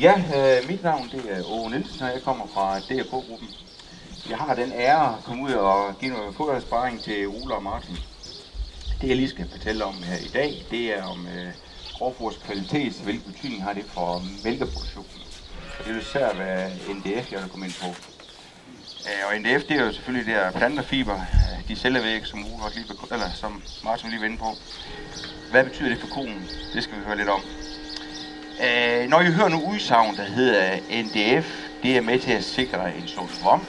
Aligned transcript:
Ja, 0.00 0.14
øh, 0.36 0.68
mit 0.68 0.82
navn 0.82 1.10
det 1.12 1.32
er 1.32 1.42
Åge 1.44 1.70
Nielsen, 1.70 2.02
og 2.02 2.08
jeg 2.08 2.22
kommer 2.22 2.46
fra 2.54 2.78
DRK-gruppen. 2.80 3.48
Jeg 4.28 4.38
har 4.38 4.54
den 4.54 4.72
ære 4.72 5.16
at 5.18 5.24
komme 5.24 5.42
ud 5.42 5.52
og 5.52 5.98
give 5.98 6.10
noget 6.10 6.34
fodboldsparing 6.34 7.02
til 7.02 7.26
Ole 7.28 7.54
og 7.54 7.62
Martin. 7.62 7.96
Det 9.00 9.08
jeg 9.08 9.16
lige 9.16 9.28
skal 9.28 9.48
fortælle 9.50 9.84
om 9.84 10.02
her 10.02 10.16
i 10.16 10.28
dag, 10.28 10.66
det 10.70 10.98
er 10.98 11.02
om 11.04 11.26
øh, 11.26 11.52
grovfors 11.94 12.36
kvalitet, 12.38 13.00
hvilken 13.04 13.32
betydning 13.32 13.62
har 13.62 13.72
det 13.72 13.84
for 13.84 14.24
mælkeproduktionen. 14.44 15.10
Og 15.78 15.84
det 15.84 15.94
vil 15.94 16.02
især 16.02 16.34
være 16.34 16.70
NDF, 16.94 17.32
jeg 17.32 17.42
vil 17.42 17.50
komme 17.50 17.66
ind 17.66 17.74
på. 17.74 17.86
Øh, 19.06 19.26
og 19.28 19.40
NDF, 19.40 19.64
det 19.64 19.76
er 19.76 19.84
jo 19.84 19.92
selvfølgelig 19.92 20.34
der 20.34 20.50
planterfiber, 20.50 21.14
øh, 21.14 21.68
de 21.68 21.76
cellevæg, 21.76 22.26
som 22.26 22.46
Ole 22.54 22.64
også 22.64 22.78
lige, 22.78 22.88
eller 23.12 23.32
som 23.32 23.62
Martin 23.84 24.10
lige 24.10 24.20
var 24.20 24.26
inde 24.26 24.38
på. 24.38 24.56
Hvad 25.50 25.64
betyder 25.64 25.88
det 25.88 25.98
for 25.98 26.08
konen? 26.08 26.48
Det 26.74 26.82
skal 26.82 26.98
vi 26.98 27.04
høre 27.04 27.16
lidt 27.16 27.28
om. 27.28 27.40
Øh, 28.60 29.08
når 29.08 29.20
I 29.20 29.32
hører 29.32 29.48
nu 29.48 29.60
udsagn, 29.60 30.16
der 30.16 30.24
hedder 30.24 30.78
NDF, 31.02 31.68
det 31.82 31.96
er 31.96 32.00
med 32.00 32.18
til 32.18 32.32
at 32.32 32.44
sikre 32.44 32.96
en 32.96 33.06
sund 33.08 33.30
vom. 33.42 33.66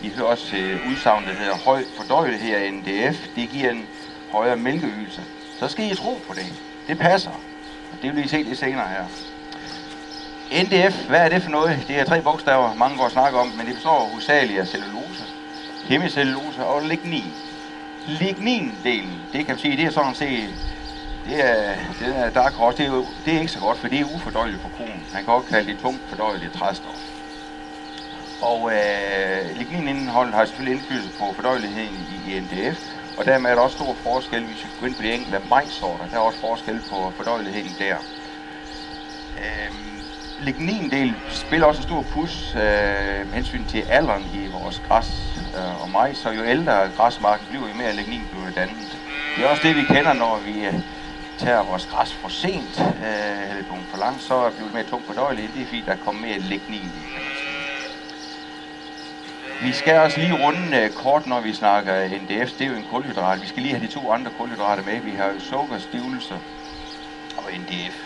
I 0.00 0.10
hører 0.10 0.26
også 0.26 0.56
øh, 0.56 0.86
udsagn, 0.90 1.24
der 1.24 1.34
hedder 1.34 1.54
høj 1.54 1.84
fordøjelighed 1.96 2.54
af 2.54 2.72
NDF, 2.72 3.26
det 3.36 3.48
giver 3.48 3.70
en 3.70 3.88
højere 4.28 4.56
mælkeydelse. 4.56 5.24
Så 5.56 5.68
skal 5.68 5.92
I 5.92 5.96
tro 5.96 6.22
på 6.26 6.34
det. 6.34 6.46
Det 6.88 6.98
passer. 6.98 7.44
Og 7.90 8.02
det 8.02 8.16
vil 8.16 8.24
I 8.24 8.28
se 8.28 8.42
lidt 8.42 8.58
senere 8.58 8.88
her. 8.88 9.06
NDF, 10.64 11.06
hvad 11.06 11.20
er 11.20 11.28
det 11.28 11.42
for 11.42 11.50
noget? 11.50 11.84
Det 11.88 12.00
er 12.00 12.04
tre 12.04 12.22
bogstaver, 12.22 12.74
mange 12.74 12.96
går 12.96 13.04
og 13.04 13.10
snakker 13.10 13.40
om, 13.40 13.48
men 13.48 13.66
det 13.66 13.74
består 13.74 14.08
hovedsageligt 14.08 14.60
af 14.60 14.68
cellulose, 14.68 15.24
hemicellulose 15.84 16.64
og 16.64 16.82
lignin. 16.82 17.34
Lignin-delen, 18.06 19.28
det 19.32 19.46
kan 19.46 19.48
man 19.48 19.58
sige, 19.58 19.76
det 19.76 19.84
er 19.84 19.90
sådan 19.90 20.14
set 20.14 20.54
det 21.24 21.44
er, 21.44 21.76
det 21.98 22.16
er 22.16 22.30
dark 22.30 22.54
horse, 22.54 22.76
det 22.78 22.86
er, 22.86 22.90
jo, 22.90 23.06
det 23.24 23.34
er 23.34 23.38
ikke 23.38 23.52
så 23.52 23.60
godt, 23.60 23.78
for 23.78 23.88
det 23.88 24.00
er 24.00 24.04
ufordøjeligt 24.04 24.62
for 24.62 24.68
konen. 24.68 25.06
Man 25.12 25.24
kan 25.24 25.32
også 25.32 25.48
kalde 25.48 25.72
det 25.72 25.80
tungt 25.80 26.08
fordøjeligt 26.08 26.52
træstof. 26.52 27.10
Og 28.40 28.72
øh, 28.72 29.56
ligninindholdet 29.56 30.34
har 30.34 30.44
selvfølgelig 30.44 30.78
indflydelse 30.78 31.10
på 31.18 31.32
fordøjeligheden 31.32 32.06
i, 32.08 32.36
i 32.36 32.40
NDF, 32.40 32.80
og 33.16 33.24
dermed 33.24 33.50
er 33.50 33.54
der 33.54 33.62
også 33.62 33.76
stor 33.76 33.94
forskel, 33.94 34.44
hvis 34.44 34.64
vi 34.64 34.68
går 34.80 34.86
ind 34.86 34.94
på 34.94 35.02
de 35.02 35.12
enkelte 35.12 35.40
majsorter. 35.50 36.06
Der 36.06 36.16
er 36.16 36.20
også 36.20 36.40
forskel 36.40 36.80
på 36.90 37.12
fordøjeligheden 37.16 37.76
der. 37.78 37.96
Øhm, 39.38 40.00
lignindel 40.38 41.14
spiller 41.28 41.66
også 41.66 41.80
en 41.82 41.88
stor 41.88 42.02
pus 42.02 42.54
øh, 42.54 42.60
med 43.26 43.34
hensyn 43.34 43.64
til 43.64 43.84
alderen 43.88 44.24
i 44.34 44.46
vores 44.46 44.78
græs 44.88 45.38
øh, 45.56 45.82
og 45.82 45.90
majs, 45.90 46.18
så 46.18 46.30
jo 46.30 46.44
ældre 46.44 46.90
græsmarken 46.96 47.46
bliver, 47.46 47.68
jo 47.68 47.74
mere 47.74 47.92
lignin 47.92 48.28
bliver 48.30 48.50
dannet. 48.50 48.98
Det 49.36 49.44
er 49.44 49.48
også 49.48 49.62
det, 49.68 49.76
vi 49.76 49.82
kender, 49.82 50.12
når 50.12 50.38
vi 50.38 50.66
øh, 50.66 50.74
tager 51.38 51.62
vores 51.62 51.86
græs 51.86 52.12
for 52.12 52.28
sent, 52.28 52.80
øh, 52.80 53.50
eller 53.50 53.64
på 53.68 53.76
for 53.90 53.98
langt, 53.98 54.22
så 54.22 54.50
bliver 54.50 54.66
det 54.66 54.74
mere 54.74 54.84
tungt 54.84 55.06
fordøjeligt. 55.06 55.54
Det 55.54 55.62
er 55.62 55.66
fordi, 55.66 55.82
der 55.86 55.96
kommer 55.96 56.20
mere 56.26 56.38
lignin 56.38 56.82
i, 56.82 57.04
Vi 59.62 59.72
skal 59.72 59.98
også 59.98 60.20
lige 60.20 60.44
runde 60.44 60.76
øh, 60.76 60.90
kort, 60.90 61.26
når 61.26 61.40
vi 61.40 61.52
snakker 61.52 62.08
NDF. 62.08 62.52
Det 62.52 62.60
er 62.60 62.70
jo 62.70 62.76
en 62.76 62.84
kulhydrat. 62.90 63.42
Vi 63.42 63.46
skal 63.46 63.62
lige 63.62 63.74
have 63.74 63.86
de 63.86 63.92
to 63.92 64.12
andre 64.12 64.30
kulhydrater 64.30 64.82
med. 64.82 65.00
Vi 65.00 65.10
har 65.10 65.26
jo 65.26 65.40
sukker, 65.40 65.78
stivelse 65.78 66.34
og 67.36 67.50
NDF. 67.58 67.96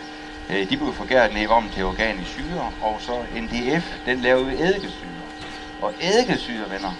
Øh, 0.49 0.69
de 0.69 0.77
bliver 0.77 0.91
forgæret 0.91 1.33
ned 1.33 1.47
om 1.47 1.69
til 1.69 1.83
organisk 1.83 2.31
syre, 2.31 2.71
og 2.81 3.01
så 3.01 3.25
NDF, 3.35 3.97
den 4.05 4.19
laver 4.19 4.39
jo 4.39 4.47
eddikesyre. 4.47 5.21
Og 5.81 5.93
eddikesyre, 6.01 6.69
venner, 6.69 6.91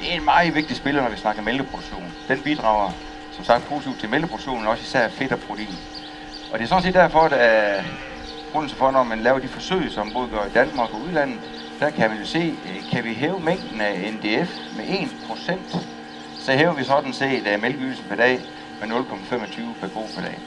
det 0.00 0.12
er 0.12 0.16
en 0.16 0.24
meget 0.24 0.54
vigtig 0.54 0.76
spiller, 0.76 1.02
når 1.02 1.10
vi 1.10 1.16
snakker 1.16 1.42
mælkeproduktion. 1.42 2.14
Den 2.28 2.42
bidrager 2.42 2.92
som 3.36 3.44
sagt 3.44 3.64
positivt 3.64 4.00
til 4.00 4.10
mælkeproduktionen, 4.10 4.66
også 4.66 4.82
især 4.82 5.08
fedt 5.08 5.32
og 5.32 5.40
protein. 5.40 5.78
Og 6.50 6.58
det 6.58 6.64
er 6.64 6.68
sådan 6.68 6.82
set 6.82 6.94
derfor, 6.94 7.20
at 7.20 7.32
er 7.32 7.84
grunden 8.52 8.76
for, 8.76 8.90
når 8.90 9.02
man 9.02 9.20
laver 9.20 9.38
de 9.38 9.48
forsøg, 9.48 9.90
som 9.90 10.12
både 10.12 10.28
gør 10.28 10.44
i 10.44 10.50
Danmark 10.50 10.94
og 10.94 11.00
udlandet, 11.00 11.40
der 11.80 11.90
kan 11.90 12.10
vi 12.10 12.16
jo 12.16 12.24
se, 12.24 12.58
øh, 12.64 12.88
kan 12.90 13.04
vi 13.04 13.14
hæve 13.14 13.40
mængden 13.40 13.80
af 13.80 14.12
NDF 14.12 14.58
med 14.72 14.84
1%, 14.84 15.86
så 16.38 16.52
hæver 16.52 16.74
vi 16.74 16.84
sådan 16.84 17.12
set 17.12 17.46
af 17.46 17.58
mælkeydelsen 17.58 18.08
per 18.08 18.16
dag 18.16 18.40
med 18.80 18.88
0,25 18.88 19.80
per 19.80 19.88
ko 19.88 20.10
per 20.14 20.22
dag. 20.22 20.38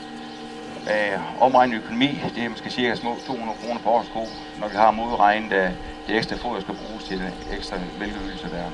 Øh, 0.90 1.42
omregnet 1.42 1.78
økonomi, 1.78 2.24
det 2.36 2.46
er 2.46 2.50
måske 2.50 2.70
cirka 2.70 2.96
små 2.96 3.20
200 3.26 3.60
kroner 3.60 3.80
per 3.80 3.90
årsko, 3.90 4.30
når 4.58 4.68
vi 4.68 4.76
har 4.76 4.92
modregnet 4.92 5.54
af 5.54 5.72
det 6.08 6.18
ekstra 6.18 6.36
foder, 6.36 6.62
skal 6.62 6.74
bruges 6.74 7.04
til 7.04 7.20
det 7.20 7.34
ekstra 7.52 7.78
mælkeydelse 8.00 8.50
der. 8.50 8.72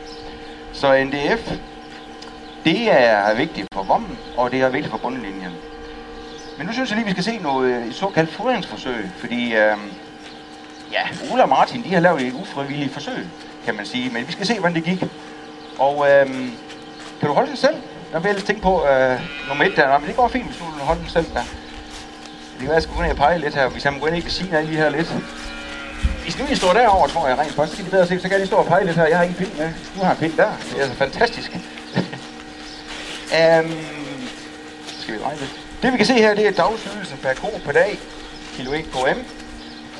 Så 0.72 1.04
NDF, 1.04 1.52
det 2.66 2.92
er 2.92 3.36
vigtigt 3.36 3.68
for 3.74 3.84
vommen, 3.84 4.18
og 4.38 4.52
det 4.52 4.62
er 4.62 4.70
vigtigt 4.70 4.92
for 4.92 4.98
bundlinjen. 4.98 5.52
Men 6.58 6.68
nu 6.68 6.74
synes 6.74 6.90
jeg 6.90 6.98
lige, 6.98 7.06
vi 7.06 7.12
skal 7.12 7.24
se 7.24 7.38
noget 7.38 7.74
øh, 7.74 7.88
et 7.88 7.96
såkaldt 7.96 8.34
fodringsforsøg, 8.34 9.10
fordi 9.18 9.46
øh, 9.46 9.78
ja, 10.92 11.02
Ola 11.32 11.44
og 11.44 11.50
Martin, 11.50 11.84
de 11.84 11.94
har 11.94 12.00
lavet 12.00 12.22
et 12.22 12.34
ufrivilligt 12.34 12.94
forsøg, 12.94 13.28
kan 13.66 13.76
man 13.76 13.86
sige, 13.86 14.10
men 14.10 14.28
vi 14.28 14.32
skal 14.32 14.46
se, 14.46 14.60
hvordan 14.60 14.76
det 14.76 14.84
gik. 14.84 15.04
Og 15.80 16.10
øh, 16.10 16.28
kan 17.20 17.28
du 17.28 17.34
holde 17.34 17.50
den 17.50 17.58
selv? 17.58 17.76
Der 18.12 18.20
vil 18.20 18.30
jeg 18.30 18.44
tænke 18.44 18.62
på 18.62 18.88
øh, 18.88 19.20
nummer 19.48 19.66
et 19.66 19.76
der, 19.76 19.94
Nå, 19.94 19.98
men 19.98 20.08
det 20.08 20.16
går 20.16 20.28
fint, 20.28 20.46
hvis 20.46 20.58
du 20.58 20.64
vil 20.64 20.84
holde 20.84 21.02
den 21.02 21.10
selv 21.10 21.26
der. 21.34 21.42
Det 22.54 22.60
kan 22.60 22.68
være, 22.68 22.74
jeg 22.74 22.84
skal 22.84 22.96
gå 22.96 23.02
ned 23.02 23.12
og 23.12 23.18
pege 23.18 23.40
lidt 23.40 23.56
her, 23.56 23.68
hvis 23.68 23.86
jeg 23.86 23.94
må 23.94 24.00
gå 24.00 24.06
ind 24.06 24.18
i 24.18 24.20
kasinen 24.20 24.66
lige 24.66 24.78
her 24.78 24.90
lidt. 24.90 25.16
Hvis 26.24 26.40
nu 26.40 26.46
I 26.52 26.56
står 26.56 26.74
derovre, 26.74 27.10
tror 27.10 27.28
jeg 27.28 27.38
rent 27.38 27.54
faktisk, 27.54 27.78
så 27.78 27.84
kan 27.84 27.88
I 27.88 27.90
bedre 27.90 28.08
se, 28.08 28.20
så 28.20 28.30
kan 28.30 28.44
I 28.44 28.46
stå 28.46 28.56
og 28.56 28.66
pege 28.66 28.86
lidt 28.86 28.96
her. 28.96 29.06
Jeg 29.06 29.18
har 29.18 29.24
ingen 29.24 29.38
pind 29.38 29.58
med. 29.58 29.70
Du 29.96 30.04
har 30.04 30.12
en 30.12 30.18
pind 30.18 30.34
der. 30.38 30.52
Det 30.70 30.78
er 30.78 30.82
altså 30.82 30.96
fantastisk. 30.96 31.52
Um, 33.34 33.72
skal 34.86 35.14
vi 35.14 35.20
regne 35.24 35.40
det? 35.40 35.50
Det 35.82 35.92
vi 35.92 35.98
kan 35.98 36.06
se 36.06 36.14
her, 36.14 36.34
det 36.34 36.48
er 36.48 36.52
dagsydelse 36.52 37.18
per 37.18 37.34
ko 37.34 37.60
per 37.66 37.72
dag, 37.72 38.00
kilo 38.56 38.74
1 38.74 38.84
km. 38.92 39.20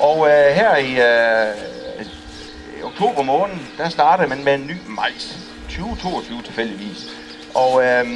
Og 0.00 0.18
uh, 0.18 0.26
her 0.28 0.76
i 0.76 0.92
uh, 0.92 2.86
oktober 2.86 3.22
måned, 3.22 3.56
der 3.78 3.88
starter 3.88 4.26
man 4.26 4.44
med 4.44 4.54
en 4.54 4.66
ny 4.66 4.76
majs. 4.86 5.38
2022 5.68 6.42
tilfældigvis. 6.42 7.10
Og 7.54 7.72
uh, 7.72 8.10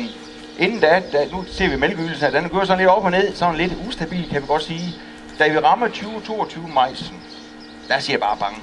inden 0.59 0.81
da, 0.81 1.03
da, 1.13 1.27
nu 1.33 1.45
ser 1.53 1.69
vi 1.69 1.77
mælkeydelsen 1.77 2.33
her, 2.33 2.41
den 2.41 2.51
går 2.51 2.65
sådan 2.65 2.79
lidt 2.79 2.91
op 2.91 3.05
og 3.05 3.11
ned, 3.11 3.35
sådan 3.35 3.57
lidt 3.57 3.73
ustabil 3.89 4.31
kan 4.31 4.43
vi 4.43 4.47
godt 4.47 4.63
sige. 4.63 4.95
Da 5.39 5.49
vi 5.49 5.59
rammer 5.59 5.87
2022 5.87 6.69
majsen, 6.69 7.17
der 7.89 7.99
siger 7.99 8.15
jeg 8.15 8.21
bare 8.21 8.37
bange. 8.37 8.61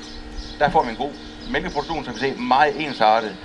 Der 0.60 0.70
får 0.70 0.84
vi 0.84 0.90
en 0.90 0.96
god 0.96 1.12
mælkeproduktion, 1.52 2.06
som 2.06 2.14
vi 2.14 2.20
ser 2.20 2.36
meget 2.38 2.86
ensartet. 2.86 3.36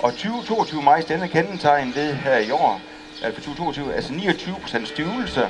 Og 0.00 0.12
2022 0.12 0.82
majs, 0.82 1.04
den 1.04 1.22
er 1.22 1.26
kendetegnet 1.26 1.96
ved 1.96 2.14
her 2.14 2.38
i 2.38 2.50
år, 2.50 2.80
altså 3.22 3.40
2022, 3.40 3.94
altså 3.94 4.12
29% 4.12 4.84
stivelse 4.84 5.48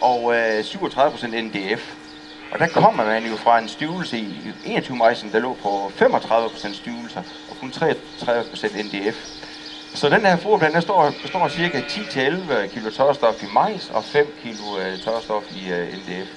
og 0.00 0.34
øh, 0.34 0.60
37% 0.60 1.26
NDF. 1.26 1.94
Og 2.52 2.58
der 2.58 2.66
kommer 2.66 3.04
man 3.04 3.26
jo 3.26 3.36
fra 3.36 3.58
en 3.58 3.68
stivelse 3.68 4.18
i 4.18 4.52
21 4.64 4.96
majsen, 4.96 5.32
der 5.32 5.38
lå 5.38 5.56
på 5.62 5.92
35% 6.00 6.74
stivelse 6.74 7.18
og 7.50 7.56
kun 7.60 7.72
33% 7.76 8.82
NDF. 8.82 9.16
Så 9.94 10.08
den 10.08 10.20
her 10.20 10.36
foderplan, 10.36 10.72
der 10.72 10.80
står, 10.80 11.12
består 11.22 11.40
af 11.40 11.50
cirka 11.50 11.80
10-11 11.80 12.66
kilo 12.66 12.90
tørstof 12.90 13.42
i 13.42 13.46
majs 13.54 13.90
og 13.94 14.04
5 14.04 14.26
kilo 14.42 14.78
øh, 14.78 14.98
tørstof 14.98 15.44
i 15.56 15.70
øh, 15.70 15.88
NDF. 15.88 16.28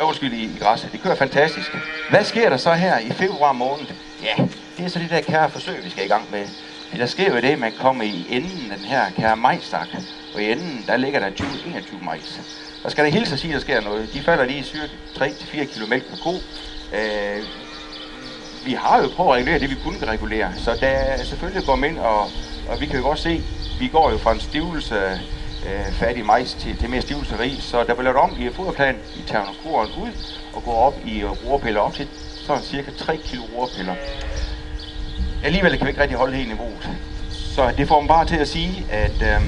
Øh, 0.00 0.06
undskyld, 0.08 0.32
i, 0.32 0.44
i 0.44 0.58
græs. 0.60 0.86
Det 0.92 1.02
kører 1.02 1.14
fantastisk. 1.14 1.76
Hvad 2.10 2.24
sker 2.24 2.48
der 2.48 2.56
så 2.56 2.72
her 2.72 2.98
i 2.98 3.10
februar 3.10 3.52
måned? 3.52 3.86
Ja, 4.22 4.44
det 4.76 4.84
er 4.84 4.88
så 4.88 4.98
det 4.98 5.10
der 5.10 5.20
kære 5.20 5.50
forsøg, 5.50 5.84
vi 5.84 5.90
skal 5.90 6.04
i 6.04 6.08
gang 6.08 6.30
med. 6.30 6.46
Der 6.96 7.06
sker 7.06 7.30
jo 7.30 7.36
det, 7.36 7.44
at 7.44 7.58
man 7.58 7.72
kommer 7.72 8.04
i 8.04 8.26
enden 8.28 8.72
af 8.72 8.78
den 8.78 8.86
her 8.86 9.10
kære 9.10 9.36
majstak, 9.36 9.88
og 10.34 10.42
i 10.42 10.52
enden, 10.52 10.84
der 10.86 10.96
ligger 10.96 11.20
der 11.20 11.30
20-21 11.30 12.04
majs. 12.04 12.40
Og 12.84 12.90
skal 12.90 13.04
der 13.04 13.10
hilse 13.10 13.32
at 13.32 13.38
sige, 13.38 13.50
at 13.50 13.54
der 13.54 13.60
sker 13.60 13.80
noget. 13.80 14.12
De 14.14 14.20
falder 14.20 14.44
lige 14.44 14.62
cirka 14.62 14.86
3-4 15.18 15.64
km 15.64 15.90
mælk 15.90 16.04
per 16.04 16.16
ko. 16.16 16.34
Øh, 16.96 17.42
vi 18.64 18.72
har 18.72 19.02
jo 19.02 19.08
prøvet 19.08 19.30
at 19.30 19.36
regulere 19.36 19.58
det, 19.58 19.70
vi 19.70 19.76
kunne 19.84 20.06
regulere, 20.06 20.52
så 20.56 20.76
der 20.80 21.24
selvfølgelig 21.24 21.64
går 21.64 21.84
ind, 21.84 21.98
og, 21.98 22.20
og 22.68 22.80
vi 22.80 22.86
kan 22.86 22.96
jo 22.96 23.02
godt 23.02 23.18
se, 23.18 23.42
vi 23.80 23.88
går 23.88 24.10
jo 24.10 24.18
fra 24.18 24.32
en 24.32 24.40
stivelse 24.40 25.20
øh, 25.66 25.92
fattig 25.92 26.26
majs 26.26 26.54
til, 26.54 26.76
til 26.76 26.90
mere 26.90 27.00
stivelse 27.00 27.38
ris, 27.38 27.62
så 27.62 27.78
der 27.78 27.94
bliver 27.94 28.02
lavet 28.02 28.16
om 28.16 28.36
i 28.38 28.50
foderplanen, 28.52 29.00
vi 29.16 29.22
tager 29.22 29.44
nogle 29.64 29.92
ud 29.98 30.12
og 30.52 30.62
går 30.64 30.74
op 30.74 30.94
i 31.04 31.24
rorpiller 31.24 31.80
op 31.80 31.94
til 31.94 32.08
sådan 32.46 32.62
cirka 32.62 32.90
3 32.90 33.16
kilo 33.16 33.42
roerpiller 33.42 33.94
alligevel 35.44 35.76
kan 35.76 35.86
vi 35.86 35.90
ikke 35.90 36.02
rigtig 36.02 36.18
holde 36.18 36.36
helt 36.36 36.48
niveauet. 36.48 36.88
Så 37.30 37.72
det 37.76 37.88
får 37.88 38.00
mig 38.00 38.08
bare 38.08 38.26
til 38.26 38.36
at 38.36 38.48
sige, 38.48 38.86
at, 38.90 39.22
øh, 39.22 39.42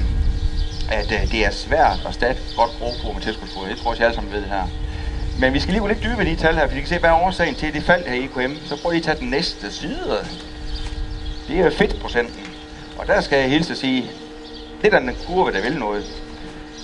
at 0.91 1.11
øh, 1.11 1.31
det 1.31 1.45
er 1.45 1.51
svært 1.51 1.99
at 2.07 2.13
starte 2.13 2.39
godt 2.55 2.71
brug 2.79 2.93
på 3.03 3.11
med 3.11 3.21
tilskudsfoder. 3.21 3.67
Det 3.67 3.77
tror 3.77 3.93
jeg, 3.93 4.01
alle 4.01 4.15
sammen 4.15 4.33
ved 4.33 4.43
her. 4.43 4.67
Men 5.39 5.53
vi 5.53 5.59
skal 5.59 5.71
lige 5.71 5.81
gå 5.81 5.87
lidt 5.87 6.03
dybere 6.03 6.27
i 6.27 6.29
de 6.29 6.35
tal 6.35 6.55
her, 6.55 6.67
for 6.67 6.73
vi 6.73 6.79
kan 6.79 6.89
se, 6.89 6.97
hvad 6.97 7.09
er 7.09 7.13
årsagen 7.25 7.55
til, 7.55 7.67
at 7.67 7.73
det 7.73 7.83
faldt 7.83 8.07
her 8.07 8.15
i 8.15 8.23
EKM. 8.23 8.65
Så 8.65 8.81
prøv 8.81 8.91
lige 8.91 8.99
at 8.99 9.05
tage 9.05 9.19
den 9.19 9.29
næste 9.29 9.71
side. 9.71 10.27
Det 11.47 11.59
er 11.59 11.69
fedtprocenten. 11.69 12.47
Og 12.97 13.07
der 13.07 13.21
skal 13.21 13.39
jeg 13.39 13.49
hilse 13.49 13.71
at 13.71 13.77
sige, 13.77 14.11
det 14.81 14.93
er 14.93 14.99
den 14.99 15.15
kurve, 15.27 15.51
der 15.51 15.61
vil 15.61 15.77
noget. 15.77 16.03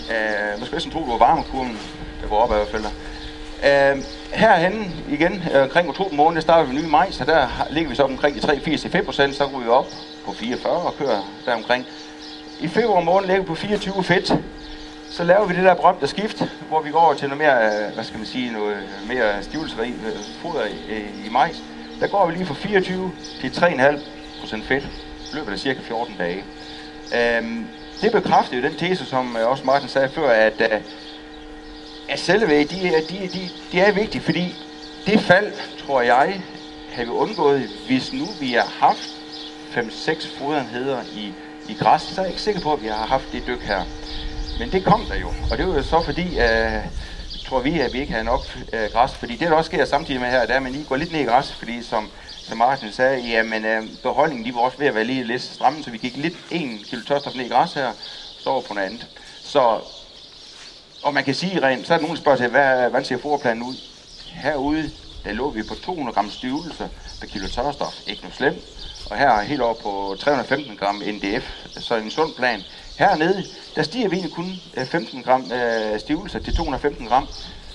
Øh, 0.10 0.58
man 0.58 0.66
skal 0.66 0.76
næsten 0.76 0.92
tro, 0.92 1.00
du 1.00 1.12
var 1.12 1.18
varmekurven, 1.18 1.80
der 2.22 2.28
går 2.28 2.38
op 2.38 2.50
i 2.50 2.54
hvert 2.54 2.68
fald. 2.68 2.86
Øh, 3.64 4.04
herhenne 4.34 4.86
igen, 5.10 5.44
øh, 5.54 5.64
omkring 5.64 5.90
oktober 5.90 6.16
måned, 6.16 6.36
der 6.36 6.42
starter 6.42 6.70
vi 6.70 6.76
ny 6.76 6.86
majs, 6.90 7.16
så 7.16 7.26
der 7.26 7.68
ligger 7.70 7.90
vi 7.90 7.96
så 7.96 8.04
omkring 8.04 8.42
de 8.42 8.48
83-5 8.48 9.06
procent, 9.06 9.36
så 9.36 9.48
går 9.48 9.60
vi 9.60 9.68
op 9.68 9.86
på 10.26 10.34
44 10.34 10.74
og 10.74 10.98
kører 10.98 11.34
deromkring. 11.46 11.86
I 12.60 12.68
februar 12.68 13.02
måned 13.02 13.28
ligger 13.28 13.42
vi 13.42 13.48
på 13.48 13.56
24 13.56 14.04
fedt. 14.04 14.34
så 15.10 15.24
laver 15.24 15.46
vi 15.46 15.56
det 15.56 15.64
der 15.64 15.74
berømte 15.74 16.08
skift, 16.08 16.44
hvor 16.70 16.82
vi 16.82 16.92
går 16.92 17.00
over 17.00 17.14
til 17.14 17.30
noget 17.30 17.44
mere, 17.44 17.66
øh, 17.66 17.94
hvad 17.94 18.04
skal 18.04 18.18
man 18.18 18.28
sige, 18.28 18.52
noget 18.52 18.76
øh, 18.76 19.08
mere 19.08 19.44
stivelseri 19.44 19.90
øh, 19.90 20.42
foder 20.42 20.66
i, 20.66 21.26
i 21.26 21.30
majs. 21.32 21.64
Der 22.00 22.08
går 22.08 22.28
vi 22.28 22.34
lige 22.34 22.46
fra 22.46 22.54
24 22.54 23.12
til 23.42 23.50
3,5 23.50 24.00
procent 24.40 24.66
fedt, 24.66 24.84
i 25.32 25.36
løbet 25.36 25.52
af 25.52 25.60
cirka 25.60 25.80
14 25.82 26.16
dage. 26.18 26.44
Øhm, 27.16 27.68
det 28.02 28.12
bekræfter 28.12 28.58
jo 28.58 28.64
den 28.64 28.76
tese, 28.76 29.06
som 29.06 29.38
også 29.46 29.64
Martin 29.64 29.90
sagde 29.90 30.10
før, 30.10 30.30
at, 30.30 30.62
at 32.10 32.20
cellevæg, 32.20 32.70
de, 32.70 32.88
er, 32.88 33.02
de, 33.10 33.30
de, 33.34 33.50
de 33.72 33.80
er 33.80 33.92
vigtige, 33.92 34.22
fordi 34.22 34.56
det 35.06 35.20
fald, 35.20 35.54
tror 35.86 36.02
jeg, 36.02 36.42
har 36.92 37.04
vi 37.04 37.10
undgået, 37.10 37.70
hvis 37.88 38.14
nu 38.14 38.26
vi 38.40 38.52
har 38.54 38.68
haft 38.80 39.10
5-6 39.76 40.38
fodenheder 40.40 41.02
i, 41.04 41.34
i 41.70 41.74
græs, 41.74 42.02
så 42.02 42.22
er 42.22 42.26
jeg 42.26 42.32
ikke 42.32 42.42
sikker 42.42 42.62
på, 42.62 42.74
at 42.74 42.82
vi 42.82 42.88
har 42.88 43.06
haft 43.06 43.32
det 43.32 43.44
dyk 43.48 43.62
her. 43.62 43.84
Men 44.60 44.72
det 44.72 44.86
kom 44.86 45.06
der 45.10 45.16
jo, 45.16 45.28
og 45.52 45.58
det 45.58 45.68
var 45.68 45.76
jo 45.76 45.84
så 45.84 46.02
fordi, 46.02 46.28
uh, 46.28 46.84
tror 47.46 47.60
vi, 47.60 47.80
at 47.80 47.94
vi 47.94 48.00
ikke 48.00 48.12
havde 48.12 48.26
nok 48.26 48.42
uh, 48.58 48.94
græs. 48.94 49.16
Fordi 49.16 49.36
det, 49.36 49.48
der 49.48 49.56
også 49.56 49.68
sker 49.68 49.86
samtidig 49.86 50.22
med 50.22 50.30
her, 50.30 50.42
det 50.42 50.52
er, 50.52 50.56
at 50.56 50.64
man 50.64 50.72
lige 50.72 50.86
går 50.86 50.96
lidt 50.96 51.12
ned 51.12 51.20
i 51.20 51.24
græs, 51.24 51.52
fordi 51.52 51.84
som, 51.84 52.12
som 52.44 52.58
Martin 52.58 52.92
sagde, 52.92 53.20
jamen 53.20 53.66
uh, 53.66 53.88
beholdningen 54.04 54.46
de 54.46 54.56
var 54.56 54.62
også 54.62 54.78
ved 54.78 54.88
at 54.88 54.96
være 54.96 55.04
lige 55.04 55.24
lidt 55.24 55.42
stramme, 55.42 55.84
så 55.84 55.92
vi 55.92 55.98
gik 55.98 56.18
lidt 56.18 56.34
1 56.52 56.86
kilo 56.86 57.02
tørstof 57.08 57.36
ned 57.36 57.46
i 57.46 57.50
græs 57.50 57.74
her, 57.74 57.92
så 58.40 58.50
over 58.50 58.62
på 58.62 58.74
noget 58.74 58.88
andet. 58.88 59.08
Så, 59.44 59.80
og 61.02 61.14
man 61.14 61.24
kan 61.24 61.34
sige 61.34 61.62
rent, 61.62 61.88
så 61.88 61.94
er 61.94 61.98
der 61.98 62.02
nogen, 62.02 62.16
der 62.16 62.22
spørger 62.22 62.38
sig, 62.38 62.48
hvad, 62.48 62.90
hvordan 62.90 63.06
ser 63.06 63.18
forplanen 63.18 63.64
ud? 63.64 63.76
Herude, 64.26 64.92
der 65.26 65.34
lå 65.34 65.50
vi 65.50 65.64
på 65.64 65.76
200 65.76 66.16
gram 66.16 66.30
stivelse 66.30 66.90
per 67.20 67.28
kilo 67.28 67.48
tørstof. 67.48 68.02
Ikke 68.08 68.22
noget 68.22 68.36
slemt. 68.36 68.64
Og 69.06 69.18
her 69.18 69.42
helt 69.42 69.62
over 69.62 69.74
på 69.74 70.16
315 70.20 70.78
gram 70.78 70.96
NDF, 70.96 71.66
så 71.78 71.96
en 71.96 72.12
sund 72.12 72.34
plan. 72.34 72.64
Hernede, 72.96 73.50
der 73.76 73.84
stiger 73.84 74.10
vi 74.10 74.16
egentlig 74.16 74.36
kun 74.36 74.62
øh, 74.78 74.86
15 74.86 75.24
gram 75.24 75.52
øh, 75.52 76.00
stivelse 76.00 76.40
til 76.40 76.56
215 76.56 77.08
gram, 77.08 77.28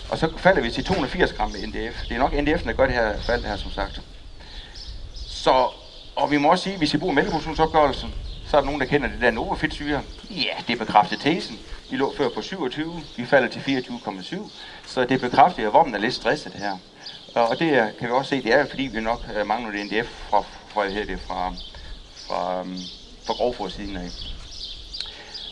og 0.08 0.18
så 0.18 0.28
falder 0.36 0.62
vi 0.62 0.70
til 0.70 0.84
280 0.84 1.32
gram 1.32 1.50
NDF. 1.50 2.04
Det 2.08 2.14
er 2.14 2.18
nok 2.18 2.32
NDF'en, 2.32 2.66
der 2.66 2.72
gør 2.72 2.86
det 2.86 2.94
her 2.94 3.20
fald 3.20 3.44
her, 3.44 3.56
som 3.56 3.70
sagt. 3.70 4.00
Så, 5.26 5.68
og 6.16 6.30
vi 6.30 6.38
må 6.38 6.50
også 6.50 6.64
sige, 6.64 6.78
hvis 6.78 6.94
I 6.94 6.98
bruger 6.98 7.14
mælkeproduktionsopgørelsen, 7.14 8.14
så 8.52 8.56
er 8.56 8.60
der 8.60 8.66
nogen, 8.66 8.80
der 8.80 8.86
kender 8.86 9.08
det 9.08 9.20
der 9.20 9.30
novafedtsyre. 9.30 10.02
Ja, 10.30 10.54
det 10.68 10.78
bekræfter 10.78 11.16
tesen. 11.16 11.58
Vi 11.90 11.96
lå 11.96 12.14
før 12.16 12.28
på 12.28 12.42
27, 12.42 13.02
vi 13.16 13.26
falder 13.26 13.48
til 13.48 13.60
24,7, 13.60 14.50
så 14.86 15.04
det 15.04 15.20
bekræfter, 15.20 15.66
at 15.66 15.72
vormen 15.72 15.94
er 15.94 15.98
lidt 15.98 16.14
stresset 16.14 16.52
her. 16.52 16.78
Og 17.34 17.58
det 17.58 17.94
kan 17.98 18.08
vi 18.08 18.12
også 18.12 18.28
se, 18.28 18.42
det 18.42 18.54
er 18.54 18.66
fordi 18.66 18.82
vi 18.82 19.00
nok 19.00 19.20
øh, 19.36 19.46
mangler 19.46 19.70
det 19.70 19.86
NDF 19.86 20.08
fra, 20.30 20.42
fra, 20.68 20.88
her, 20.88 21.04
det, 21.04 21.20
fra, 21.20 21.52
fra, 22.26 22.60
øhm, 22.60 22.78
fra 23.26 23.32
grovforsiden 23.32 23.96
af. 23.96 24.08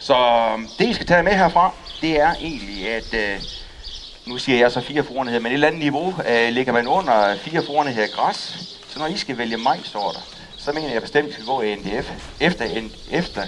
Så 0.01 0.17
øhm, 0.53 0.69
det, 0.79 0.89
I 0.89 0.93
skal 0.93 1.07
tage 1.07 1.23
med 1.23 1.33
herfra, 1.33 1.75
det 2.01 2.21
er 2.21 2.35
egentlig, 2.35 2.89
at 2.89 3.15
øh, 3.15 3.41
nu 4.27 4.39
siger 4.39 4.59
jeg 4.59 4.73
så 4.73 4.81
fire 4.81 5.05
forenheder, 5.05 5.41
men 5.41 5.53
et 5.53 5.55
eller 5.55 5.69
andet 5.69 5.81
niveau 5.81 6.15
øh, 6.29 6.49
ligger 6.49 6.73
man 6.73 6.87
under 6.87 7.37
fire 7.37 7.63
forenheder 7.67 8.09
græs. 8.09 8.59
Så 8.89 8.99
når 8.99 9.07
I 9.07 9.17
skal 9.17 9.39
vælge 9.39 9.57
majsorter, 9.57 10.21
så 10.61 10.73
mener 10.73 10.93
jeg 10.93 11.03
bestemt, 11.03 11.25
at 11.25 11.29
vi 11.29 11.33
skal 11.33 11.45
gå 11.45 11.61
i 11.61 11.75
NDF. 11.75 12.13
Efter, 12.41 12.65
en, 12.65 12.95
efter 13.09 13.47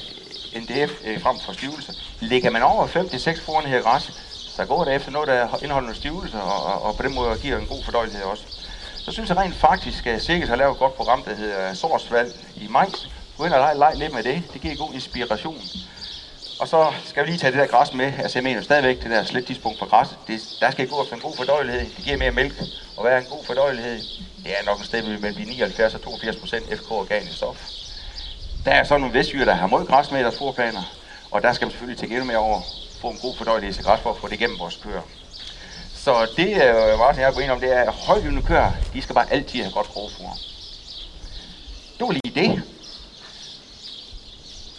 NDF 0.57 0.93
øh, 1.05 1.21
frem 1.21 1.41
for 1.41 1.53
stivelse. 1.53 1.95
Ligger 2.21 2.51
man 2.51 2.63
over 2.63 2.87
5-6 2.87 3.67
her 3.67 3.83
græs, 3.83 4.13
så 4.49 4.65
går 4.65 4.85
det 4.85 4.95
efter 4.95 5.11
noget, 5.11 5.29
der 5.29 5.43
indeholder 5.63 5.81
nogle 5.81 5.95
stivelse, 5.95 6.41
og, 6.41 6.63
og, 6.63 6.83
og 6.83 6.97
på 6.97 7.03
den 7.03 7.15
måde 7.15 7.37
giver 7.37 7.59
en 7.59 7.67
god 7.67 7.83
fordøjelighed 7.83 8.25
også. 8.25 8.47
Så 9.03 9.11
synes 9.11 9.29
jeg 9.29 9.39
rent 9.39 9.55
faktisk, 9.55 10.07
at 10.07 10.23
Sikkes 10.23 10.49
har 10.49 10.57
lavet 10.57 10.73
et 10.73 10.79
godt 10.79 10.95
program, 10.95 11.23
der 11.25 11.35
hedder 11.35 11.75
Sorsvalg 11.75 12.35
i 12.57 12.67
maj. 12.69 12.91
Gå 13.37 13.45
ind 13.45 13.53
og 13.55 13.61
lege, 13.61 13.79
lege 13.79 13.99
lidt 13.99 14.13
med 14.15 14.23
det. 14.23 14.43
Det 14.53 14.61
giver 14.61 14.75
god 14.75 14.95
inspiration. 14.95 15.71
Og 16.63 16.69
så 16.69 16.93
skal 17.05 17.25
vi 17.25 17.29
lige 17.29 17.39
tage 17.39 17.53
det 17.53 17.61
der 17.61 17.67
græs 17.67 17.93
med. 17.93 18.13
Altså 18.19 18.39
jeg 18.39 18.45
mener 18.45 18.63
stadigvæk, 18.63 19.03
det 19.03 19.11
der 19.11 19.25
slet 19.25 19.47
tidspunkt 19.47 19.79
for 19.79 19.87
græs, 19.87 20.09
det, 20.27 20.41
der 20.61 20.71
skal 20.71 20.89
gå 20.89 21.03
efter 21.03 21.17
en 21.17 21.23
god 21.23 21.37
fordøjelighed. 21.37 21.81
Det 21.81 22.05
giver 22.05 22.17
mere 22.17 22.31
mælk. 22.31 22.55
Og 22.97 23.03
hvad 23.03 23.13
er 23.13 23.19
en 23.19 23.25
god 23.25 23.45
fordøjelighed? 23.45 23.99
Det 24.45 24.53
er 24.61 24.65
nok 24.67 24.79
en 24.79 24.85
sted 24.85 25.03
mellem 25.03 25.49
79 25.49 25.95
og 25.95 26.03
82 26.03 26.37
procent 26.37 26.79
FK 26.79 26.91
organisk 26.91 27.37
stof. 27.37 27.69
Der 28.65 28.71
er 28.71 28.85
så 28.85 28.99
nogle 28.99 29.15
vestjyre, 29.15 29.45
der 29.45 29.55
har 29.55 29.67
mod 29.67 29.87
græs 29.87 30.11
med 30.11 30.21
i 30.21 30.23
deres 30.23 30.39
forplaner. 30.39 30.83
Og 31.31 31.43
der 31.43 31.53
skal 31.53 31.65
man 31.67 31.71
selvfølgelig 31.71 31.99
tænke 31.99 32.15
endnu 32.15 32.27
mere 32.27 32.39
over, 32.39 32.61
få 33.01 33.11
en 33.11 33.19
god 33.19 33.37
fordøjelighed 33.37 33.75
til 33.75 33.85
græs 33.85 34.01
for 34.01 34.11
at 34.11 34.17
få 34.17 34.29
det 34.29 34.35
igennem 34.35 34.59
vores 34.59 34.81
køer. 34.85 35.03
Så 35.95 36.27
det, 36.37 36.49
øh, 36.49 36.99
Martin 36.99 37.23
jeg 37.23 37.33
går 37.35 37.41
ind 37.41 37.51
om, 37.51 37.61
det 37.61 37.73
er, 37.77 37.81
at 37.81 37.93
højlydende 37.93 38.43
køer, 38.43 38.71
de 38.95 39.03
skal 39.03 39.15
bare 39.15 39.33
altid 39.33 39.63
have 39.63 39.73
godt 39.73 39.89
grovfor. 39.89 40.37
Det 41.99 42.07
var 42.07 42.13
lige 42.13 42.35
det. 42.35 42.63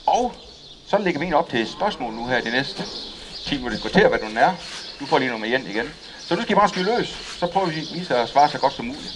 Og 0.06 0.34
så 0.94 1.00
lægger 1.00 1.20
vi 1.20 1.26
en 1.26 1.34
op 1.34 1.50
til 1.50 1.68
spørgsmål 1.68 2.14
nu 2.14 2.28
her 2.28 2.42
de 2.42 2.52
næste 2.52 2.84
10 3.46 3.56
minutter. 3.56 3.78
Diskutere, 3.78 4.08
hvad 4.10 4.20
du 4.20 4.26
er. 4.38 4.54
Du 5.00 5.06
får 5.06 5.18
lige 5.18 5.30
noget 5.30 5.42
med 5.42 5.50
igen 5.50 5.68
igen. 5.68 5.94
Så 6.26 6.36
nu 6.36 6.42
skal 6.42 6.52
I 6.52 6.56
bare 6.56 6.70
skyde 6.70 6.86
løs. 6.86 7.22
Så 7.38 7.48
prøver 7.48 7.68
vi 7.68 7.88
vise 7.92 8.16
at 8.16 8.30
svare 8.30 8.50
så 8.50 8.58
godt 8.58 8.74
som 8.74 8.86
muligt. 8.86 9.14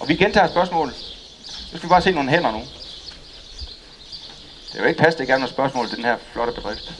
Og 0.00 0.08
vi 0.08 0.16
gentager 0.16 0.46
spørgsmålet. 0.46 0.94
Nu 1.72 1.78
skal 1.78 1.88
vi 1.88 1.88
bare 1.88 2.00
se 2.00 2.12
nogle 2.12 2.30
hænder 2.30 2.52
nu. 2.52 2.58
Det 4.72 4.78
er 4.78 4.82
jo 4.82 4.88
ikke 4.88 5.02
passe, 5.02 5.18
det 5.18 5.26
gerne 5.26 5.40
noget 5.40 5.50
spørgsmål 5.50 5.88
til 5.88 5.96
den 5.96 6.04
her 6.04 6.16
flotte 6.32 6.52
bedrift. 6.52 6.94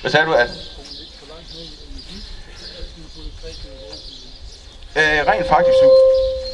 Hvad 0.00 0.10
sagde 0.10 0.26
du, 0.26 0.32
at? 0.32 0.75
Øh, 5.00 5.26
rent 5.28 5.48
faktisk, 5.48 5.78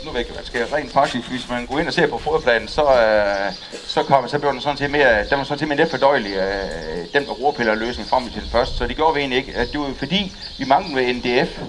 nu 0.05 0.11
ved 0.11 0.13
jeg 0.13 0.21
ikke, 0.21 0.33
hvad 0.33 0.45
skal 0.45 0.67
rent 0.67 0.93
faktisk, 0.93 1.29
hvis 1.29 1.49
man 1.49 1.67
går 1.67 1.79
ind 1.79 1.89
og 1.89 1.95
ser 1.95 2.07
på 2.07 2.19
foderplanen, 2.19 2.69
så, 2.69 2.83
øh, 2.83 3.53
så, 3.87 4.03
kommer, 4.03 4.29
så 4.29 4.39
bliver 4.39 4.53
den 4.53 4.61
sådan 4.61 4.77
set 4.77 4.91
mere, 4.91 5.29
den 5.31 5.39
var 5.39 5.45
sådan 5.45 5.59
set 5.59 5.69
mere 5.69 5.79
let 5.79 5.91
fordøjelig, 5.91 6.33
øh, 6.33 7.07
den 7.13 7.23
med 7.23 7.41
rorpiller 7.41 7.75
løsning 7.75 8.09
frem 8.09 8.31
til 8.31 8.43
den 8.43 8.51
første, 8.51 8.77
så 8.77 8.87
det 8.87 8.97
gjorde 8.97 9.15
vi 9.15 9.21
egentlig 9.21 9.39
ikke. 9.39 9.53
Det 9.73 9.81
var 9.81 9.95
fordi, 9.97 10.33
vi 10.59 10.65
manglede 10.65 11.13
NDF, 11.13 11.61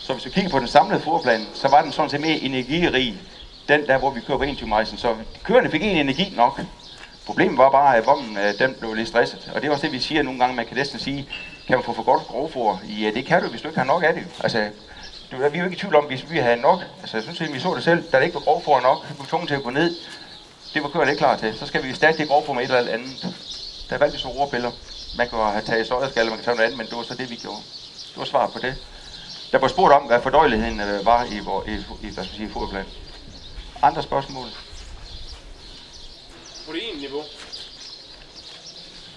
så 0.00 0.12
hvis 0.12 0.24
vi 0.24 0.30
kigger 0.30 0.50
på 0.50 0.58
den 0.58 0.68
samlede 0.68 1.00
foderplan, 1.00 1.46
så 1.54 1.68
var 1.68 1.82
den 1.82 1.92
sådan 1.92 2.10
set 2.10 2.20
mere 2.20 2.36
energirig, 2.38 3.20
den 3.68 3.86
der, 3.86 3.98
hvor 3.98 4.10
vi 4.10 4.20
kører 4.20 4.38
på 4.38 4.44
21 4.44 4.68
majsen, 4.68 4.98
så 4.98 5.14
køerne 5.44 5.70
fik 5.70 5.82
en 5.82 5.96
energi 5.96 6.32
nok. 6.36 6.60
Problemet 7.26 7.58
var 7.58 7.70
bare, 7.70 7.96
at 7.96 8.06
vommen 8.06 8.36
øh, 8.36 8.58
den 8.58 8.74
blev 8.80 8.94
lidt 8.94 9.08
stresset, 9.08 9.50
og 9.54 9.62
det 9.62 9.68
er 9.68 9.72
også 9.72 9.86
det, 9.86 9.92
vi 9.92 10.00
siger 10.00 10.22
nogle 10.22 10.40
gange, 10.40 10.56
man 10.56 10.66
kan 10.66 10.76
næsten 10.76 10.98
sige, 10.98 11.28
kan 11.66 11.76
man 11.76 11.84
få 11.84 11.92
for 11.92 12.02
godt 12.02 12.22
grovfor? 12.22 12.80
Ja, 12.88 13.10
det 13.14 13.26
kan 13.26 13.42
du, 13.42 13.48
hvis 13.48 13.62
du 13.62 13.68
ikke 13.68 13.78
har 13.78 13.86
nok 13.86 14.02
af 14.02 14.14
det. 14.14 14.24
Altså, 14.42 14.68
vi 15.30 15.36
er 15.44 15.48
jo 15.58 15.64
ikke 15.64 15.76
i 15.76 15.78
tvivl 15.78 15.94
om, 15.94 16.04
hvis 16.04 16.30
vi 16.30 16.38
havde 16.38 16.60
nok, 16.60 16.80
altså 17.00 17.16
jeg 17.16 17.24
synes, 17.24 17.40
at 17.40 17.52
vi 17.52 17.60
så 17.60 17.74
det 17.74 17.84
selv, 17.84 18.04
da 18.12 18.18
det 18.18 18.24
ikke 18.24 18.34
var 18.34 18.40
grovfor 18.40 18.80
nok, 18.80 18.98
vi 19.08 19.14
var 19.18 19.24
tvunget 19.24 19.48
til 19.48 19.54
at 19.54 19.62
gå 19.62 19.70
ned, 19.70 19.96
det 20.74 20.82
var 20.82 20.88
kørt 20.88 21.08
ikke 21.08 21.18
klar 21.18 21.36
til, 21.36 21.58
så 21.58 21.66
skal 21.66 21.82
vi 21.82 21.94
stærkt 21.94 22.18
det 22.18 22.28
grovfor 22.28 22.52
med 22.52 22.62
et 22.64 22.78
eller 22.78 22.92
andet. 22.92 23.34
Der 23.90 23.98
valgte 23.98 24.16
vi 24.16 24.22
så 24.22 24.28
rorpiller. 24.28 24.70
Man 25.16 25.28
kan 25.28 25.38
have 25.38 25.62
taget 25.62 25.86
sojaskalder, 25.86 26.30
man 26.30 26.38
kan 26.38 26.44
tage 26.44 26.56
noget 26.56 26.66
andet, 26.66 26.78
men 26.78 26.86
det 26.86 26.96
var 26.96 27.02
så 27.02 27.14
det, 27.14 27.30
vi 27.30 27.36
gjorde. 27.36 27.62
Det 28.08 28.16
var 28.16 28.24
svar 28.24 28.46
på 28.46 28.58
det. 28.58 28.74
Der 29.52 29.58
var 29.58 29.68
spurgt 29.68 29.94
om, 29.94 30.02
hvad 30.02 30.22
fordøjeligheden 30.22 30.80
øh, 30.80 31.06
var 31.06 31.24
i, 31.24 31.38
hvor, 31.38 31.64
i, 31.68 31.74
i 32.02 32.14
hvad 32.14 32.24
skal 32.24 32.36
sige, 32.36 32.50
foderplan. 32.50 32.84
Andre 33.82 34.02
spørgsmål? 34.02 34.46
Proteinniveau. 36.66 37.22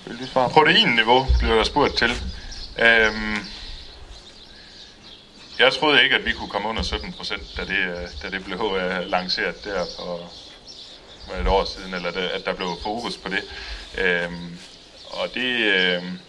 Vil 0.05 0.19
du 0.19 0.27
svare? 0.27 0.49
Proteinniveau 0.49 1.25
bliver 1.39 1.55
der 1.55 1.63
spurgt 1.63 1.97
til. 1.97 2.11
Øhm, 2.79 3.37
jeg 5.59 5.73
troede 5.73 6.03
ikke, 6.03 6.15
at 6.15 6.25
vi 6.25 6.31
kunne 6.31 6.49
komme 6.49 6.69
under 6.69 6.83
17 6.83 7.13
procent, 7.13 7.41
da 7.57 7.61
det, 7.61 7.77
øh, 7.77 8.07
da 8.21 8.29
det 8.29 8.45
blev 8.45 8.61
uh, 8.61 9.11
lanceret 9.11 9.63
der 9.63 9.85
for 9.97 10.31
var 11.27 11.41
et 11.41 11.47
år 11.47 11.65
siden, 11.65 11.93
eller 11.93 12.11
det, 12.11 12.19
at 12.21 12.45
der 12.45 12.53
blev 12.53 12.67
fokus 12.83 13.17
på 13.17 13.29
det. 13.29 13.43
Øhm, 13.97 14.57
og 15.09 15.29
det, 15.33 15.73
øhm, 15.73 16.19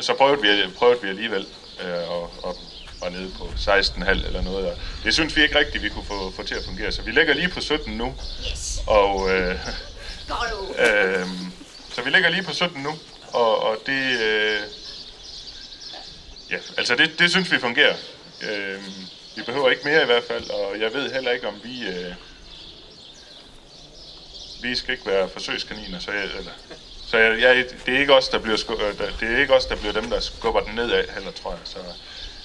så 0.00 0.14
prøvede 0.14 0.42
vi, 0.42 0.72
prøvede 0.76 1.02
vi 1.02 1.08
alligevel, 1.08 1.46
øh, 1.84 2.10
og, 2.10 2.32
og 2.42 2.56
var 3.00 3.08
nede 3.08 3.30
på 3.38 3.44
16,5 3.44 4.10
eller 4.10 4.42
noget. 4.42 4.66
Og 4.70 4.78
det 5.04 5.14
synes 5.14 5.36
vi 5.36 5.42
ikke 5.42 5.58
rigtigt, 5.58 5.84
vi 5.84 5.88
kunne 5.88 6.04
få, 6.04 6.30
få 6.30 6.42
til 6.42 6.54
at 6.54 6.64
fungere. 6.64 6.92
Så 6.92 7.02
vi 7.02 7.10
ligger 7.10 7.34
lige 7.34 7.48
på 7.48 7.60
17 7.60 7.96
nu. 7.96 8.14
Yes. 8.50 8.80
Og, 8.86 9.30
øh, 9.30 9.54
øh, 10.86 11.26
så 11.92 12.02
vi 12.02 12.10
ligger 12.10 12.28
lige 12.28 12.42
på 12.42 12.52
17 12.52 12.82
nu, 12.82 12.94
og, 13.32 13.62
og 13.62 13.76
det, 13.86 14.20
øh, 14.20 14.60
ja, 16.50 16.58
altså 16.76 16.94
det, 16.94 17.18
det 17.18 17.30
synes 17.30 17.52
vi 17.52 17.58
fungerer. 17.58 17.96
Øh, 18.42 18.82
vi 19.34 19.42
behøver 19.42 19.70
ikke 19.70 19.84
mere 19.84 20.02
i 20.02 20.06
hvert 20.06 20.24
fald, 20.24 20.50
og 20.50 20.80
jeg 20.80 20.92
ved 20.92 21.12
heller 21.12 21.30
ikke, 21.30 21.48
om 21.48 21.60
vi, 21.64 21.88
øh, 21.88 22.14
vi 24.60 24.74
skal 24.74 24.94
ikke 24.94 25.06
være 25.06 25.28
forsøgskaniner, 25.28 25.98
så 25.98 26.12
jeg, 26.12 26.24
eller, 26.24 26.52
så 27.06 27.18
jeg, 27.18 27.40
jeg, 27.40 27.64
det 27.86 27.94
er 27.94 27.98
ikke 27.98 28.14
os, 28.14 28.28
der 28.28 28.38
bliver 28.38 28.56
sku, 28.56 28.74
det 29.20 29.22
er 29.22 29.38
ikke 29.38 29.54
os, 29.54 29.66
der 29.66 29.76
bliver 29.76 29.92
dem, 29.92 30.10
der 30.10 30.20
skubber 30.20 30.60
den 30.60 30.74
nedad 30.74 31.04
heller, 31.14 31.30
tror 31.30 31.50
jeg. 31.50 31.60
Så, 31.64 31.78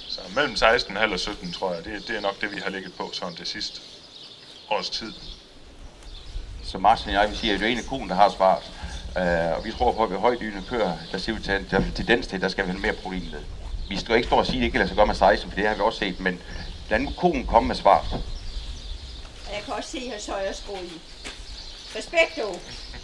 så 0.08 0.22
mellem 0.36 0.54
16,5 0.54 1.14
og 1.14 1.20
17, 1.20 1.54
tror 1.54 1.74
jeg, 1.74 1.86
det, 1.86 2.08
det 2.08 2.16
er 2.16 2.22
nok 2.22 2.42
det, 2.42 2.52
vi 2.52 2.60
har 2.64 2.70
ligget 2.70 2.94
på 2.94 3.12
sådan 3.14 3.36
det 3.36 3.48
sidste 3.48 3.82
års 4.70 4.90
tid. 4.90 5.14
Så 6.64 6.78
Martin 6.78 7.10
og 7.10 7.14
jeg 7.14 7.32
vi 7.32 7.36
siger, 7.36 7.54
at 7.54 7.60
det 7.60 7.68
er 7.68 7.72
en 7.72 7.78
af 7.78 7.86
konen, 7.86 8.10
der 8.10 8.16
har 8.16 8.30
svaret. 8.30 8.64
Uh, 9.16 9.58
og 9.58 9.66
vi 9.66 9.72
tror 9.72 9.92
på, 9.92 10.04
at 10.04 10.10
ved 10.10 10.18
højdyne 10.18 10.64
køer, 10.70 10.98
der 11.12 11.18
ser 11.18 11.34
vi 11.34 11.42
til, 11.42 11.72
der 11.72 11.80
er 11.80 11.84
tendens 11.96 12.28
til, 12.28 12.36
at 12.36 12.42
der 12.42 12.48
skal 12.48 12.66
vi 12.66 12.70
have 12.70 12.82
mere 12.82 12.94
protein 12.94 13.32
med. 13.32 13.44
Vi 13.88 14.00
skal 14.00 14.16
ikke 14.16 14.28
stå 14.28 14.36
og 14.36 14.46
sige, 14.46 14.56
at 14.56 14.60
det 14.60 14.66
ikke 14.66 14.78
lader 14.78 14.88
sig 14.88 14.96
gøre 14.98 15.06
med 15.08 15.16
16, 15.16 15.52
for 15.52 15.56
det 15.60 15.68
har 15.68 15.76
vi 15.76 15.82
også 15.82 16.00
set, 16.00 16.20
men 16.20 16.42
lad 16.90 17.00
nu 17.00 17.12
konen 17.18 17.46
komme 17.48 17.68
med 17.68 17.76
svaret. 17.76 18.08
Jeg 18.12 18.20
jeg 19.56 19.62
kan 19.66 19.74
også 19.74 19.90
se, 19.90 19.98
at 19.98 20.04
I 20.04 20.08
har 20.10 20.20
søjerskro 20.20 20.76
i. 20.76 21.02
Respekt 21.98 22.38
dog. 22.38 22.60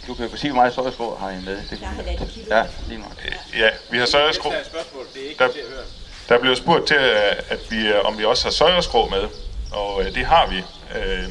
Du 0.06 0.14
kan 0.14 0.28
jo 0.30 0.36
sige, 0.36 0.50
hvor 0.50 0.60
meget 0.60 0.74
sojaskrå 0.74 1.16
har 1.16 1.30
I 1.30 1.34
med. 1.44 1.56
Det 1.70 1.80
Jeg 1.80 1.88
halvandet 1.88 2.30
kilo. 2.34 2.56
Ja, 2.56 2.66
lige 2.88 2.98
nok. 3.00 3.12
Ja, 3.56 3.70
vi 3.90 3.98
har 3.98 4.06
søjerskrå. 4.06 4.50
Det 4.50 4.56
er 4.56 4.60
et 4.60 4.66
spørgsmål, 4.66 5.06
det 5.14 5.24
er 5.24 5.28
ikke 5.28 5.44
Der- 5.44 5.52
til 5.52 5.58
at 5.58 5.68
høre. 5.68 5.84
Der 6.28 6.38
blev 6.40 6.56
spurgt 6.56 6.86
til, 6.86 6.96
øh, 6.96 7.32
at 7.48 7.58
vi, 7.70 7.86
øh, 7.88 8.04
om 8.04 8.18
vi 8.18 8.24
også 8.24 8.44
har 8.44 8.50
søjerskrå 8.52 9.08
med, 9.08 9.28
og 9.72 10.02
øh, 10.04 10.14
det 10.14 10.26
har 10.26 10.46
vi. 10.46 10.58
Øh, 10.98 11.28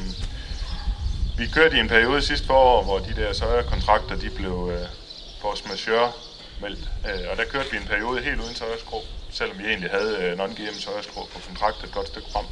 Vi 1.38 1.46
kørte 1.46 1.76
i 1.76 1.80
en 1.80 1.88
periode 1.88 2.22
sidste 2.22 2.46
forår, 2.46 2.82
hvor 2.84 2.98
de 2.98 3.14
der 3.16 3.32
søjerkontrakter, 3.32 4.16
de 4.16 4.30
blev 4.30 4.70
øh, 4.72 4.86
force 5.40 5.64
majeure 5.68 6.12
meldt, 6.60 6.90
øh, 7.06 7.30
og 7.30 7.36
der 7.36 7.44
kørte 7.44 7.70
vi 7.70 7.76
en 7.76 7.86
periode 7.86 8.22
helt 8.22 8.40
uden 8.40 8.54
søjerskrå, 8.54 9.04
selvom 9.30 9.58
vi 9.58 9.64
egentlig 9.64 9.90
havde 9.90 10.16
øh, 10.16 10.38
non-GM 10.38 10.80
søjerskrå 10.80 11.28
på 11.32 11.40
kontraktet 11.46 11.84
et 11.84 11.94
godt 11.94 12.08
stykke 12.08 12.28
frem. 12.32 12.46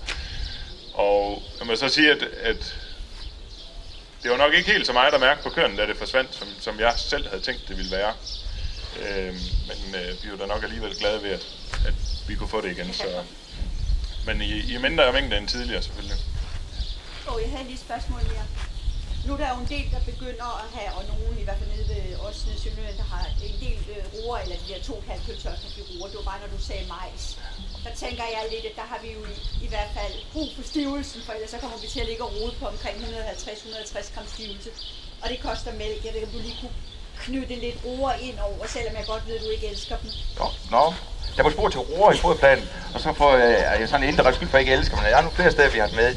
Og 0.95 1.43
jeg 1.59 1.67
må 1.67 1.77
så 1.77 1.89
sige, 1.89 2.11
at, 2.11 2.23
at 2.23 2.77
det 4.23 4.31
var 4.31 4.37
nok 4.37 4.55
ikke 4.55 4.71
helt 4.71 4.87
så 4.87 4.93
meget 4.93 5.15
at 5.15 5.21
mærke 5.21 5.43
på 5.43 5.51
køren, 5.51 5.77
da 5.77 5.87
det 5.87 5.97
forsvandt, 5.97 6.35
som, 6.35 6.49
som 6.61 6.81
jeg 6.81 6.95
selv 6.97 7.29
havde 7.29 7.43
tænkt, 7.43 7.69
det 7.69 7.77
ville 7.77 7.91
være. 7.91 8.15
Øh, 9.01 9.35
men 9.69 9.95
øh, 9.95 10.25
vi 10.25 10.31
var 10.31 10.37
da 10.37 10.47
nok 10.47 10.63
alligevel 10.63 10.99
glade 10.99 11.23
ved, 11.23 11.31
at, 11.31 11.47
at 11.87 11.95
vi 12.29 12.35
kunne 12.35 12.49
få 12.49 12.61
det 12.61 12.71
igen. 12.71 12.93
Så, 12.93 13.25
men 14.27 14.43
i, 14.43 14.75
i 14.75 14.79
mindre 14.79 15.13
mængde 15.13 15.37
end 15.39 15.49
tidligere 15.49 15.83
selvfølgelig. 15.83 16.17
Og 17.27 17.41
jeg 17.43 17.51
havde 17.51 17.65
lige 17.65 17.75
et 17.75 17.81
spørgsmål 17.81 18.21
mere. 18.23 18.68
Nu 19.29 19.35
er 19.35 19.41
der 19.45 19.55
jo 19.55 19.61
en 19.65 19.71
del, 19.77 19.87
der 19.95 20.01
begynder 20.13 20.49
at 20.65 20.69
have, 20.77 20.91
og 20.99 21.03
nogen 21.13 21.39
i 21.43 21.45
hvert 21.45 21.59
fald 21.61 21.71
nede 21.77 21.89
ved 21.95 22.05
os 22.27 22.47
nede 22.47 22.57
i 22.59 22.61
Sønderjylland, 22.63 22.99
der 23.03 23.09
har 23.15 23.25
en 23.49 23.57
del 23.65 23.79
øh, 23.95 24.05
roer, 24.15 24.39
eller 24.45 24.57
de 24.63 24.73
der 24.73 24.81
to 24.91 24.95
kalkultørster 25.09 25.69
roer. 25.91 26.09
Det 26.11 26.17
var 26.21 26.27
bare, 26.33 26.41
når 26.45 26.51
du 26.57 26.61
sagde 26.69 26.85
majs. 26.95 27.25
Der 27.85 27.93
tænker 28.03 28.25
jeg 28.35 28.43
lidt, 28.55 28.65
at 28.71 28.77
der 28.81 28.87
har 28.93 29.01
vi 29.05 29.11
jo 29.17 29.21
i, 29.33 29.35
i 29.67 29.69
hvert 29.73 29.91
fald 29.99 30.15
brug 30.33 30.49
for 30.57 30.63
stivelsen, 30.63 31.21
for 31.23 31.33
ellers 31.33 31.51
så 31.51 31.59
kommer 31.59 31.79
vi 31.85 31.89
til 31.95 32.01
at 32.01 32.07
ligge 32.11 32.25
og 32.25 32.33
rode 32.41 32.53
på 32.61 32.65
omkring 32.67 32.97
150-160 32.97 34.15
gram 34.15 34.27
stivelse. 34.35 34.71
Og 35.23 35.27
det 35.29 35.39
koster 35.49 35.73
mælk. 35.83 36.05
Jeg 36.05 36.13
ved 36.13 36.21
ikke, 36.21 36.27
om 36.27 36.35
du 36.39 36.43
lige 36.49 36.59
kunne 36.61 36.77
knytte 37.29 37.55
lidt 37.65 37.79
roer 37.85 38.13
ind 38.29 38.39
over, 38.49 38.67
selvom 38.67 38.95
jeg 38.99 39.05
godt 39.13 39.23
ved, 39.29 39.35
at 39.39 39.43
du 39.45 39.51
ikke 39.57 39.67
elsker 39.73 39.97
dem. 40.03 40.11
Nå, 40.39 40.47
nå. 40.71 40.85
Jeg 41.37 41.45
var 41.45 41.51
spore 41.51 41.71
til 41.71 41.81
roer 41.81 42.13
i 42.13 42.17
fodplanen, 42.17 42.65
og 42.95 43.01
så 43.01 43.13
får 43.13 43.33
øh, 43.33 43.81
jeg 43.81 43.89
sådan 43.89 44.03
en 44.03 44.13
indre 44.13 44.35
skyld 44.35 44.49
for, 44.49 44.59
at 44.59 44.65
jeg 44.65 44.73
ikke 44.73 44.81
elsker 44.81 44.97
dem. 44.97 45.05
Jeg 45.05 45.19
er 45.19 45.23
nu 45.23 45.31
flere 45.31 45.51
steder, 45.51 45.71
vi 45.71 45.79
har 45.79 45.91
med. 46.03 46.11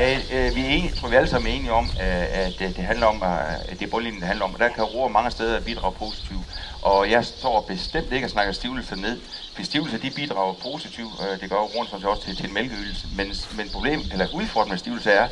Øh, 0.00 0.18
øh, 0.34 0.56
vi 0.56 0.60
er 0.66 0.68
enige, 0.68 0.94
tror 0.94 1.08
vi 1.08 1.16
alle 1.16 1.28
sammen 1.28 1.50
er 1.50 1.56
enige 1.56 1.72
om, 1.72 1.84
øh, 1.84 2.44
at 2.44 2.52
det, 2.58 2.76
det 2.76 2.84
handler 2.84 3.06
om, 3.06 3.22
at 3.70 3.78
det 3.78 3.82
er 3.82 3.90
bundlinjen, 3.90 4.20
det 4.20 4.28
handler 4.28 4.44
om, 4.44 4.54
og 4.54 4.60
der 4.60 4.68
kan 4.68 4.84
roer 4.84 5.08
mange 5.08 5.30
steder 5.30 5.60
bidrage 5.60 5.92
positivt. 5.92 6.44
Og 6.82 7.10
jeg 7.10 7.24
står 7.24 7.60
bestemt 7.60 8.12
ikke 8.12 8.26
og 8.26 8.30
snakker 8.30 8.52
stivelse 8.52 8.96
ned. 8.96 9.20
For 9.54 9.62
stivelse, 9.62 9.98
de 9.98 10.10
bidrager 10.10 10.54
positivt. 10.54 11.12
Øh, 11.22 11.40
det 11.40 11.50
gør 11.50 11.56
jo 11.56 11.70
roen 11.74 12.04
også 12.04 12.22
til, 12.24 12.36
til 12.36 12.46
en 12.46 12.54
mælkeydelse. 12.54 13.06
Men, 13.16 13.34
men 13.56 13.70
problemet, 13.72 14.12
eller 14.12 14.26
udfordringen 14.32 14.72
med 14.72 14.78
stivelse 14.78 15.10
er, 15.10 15.28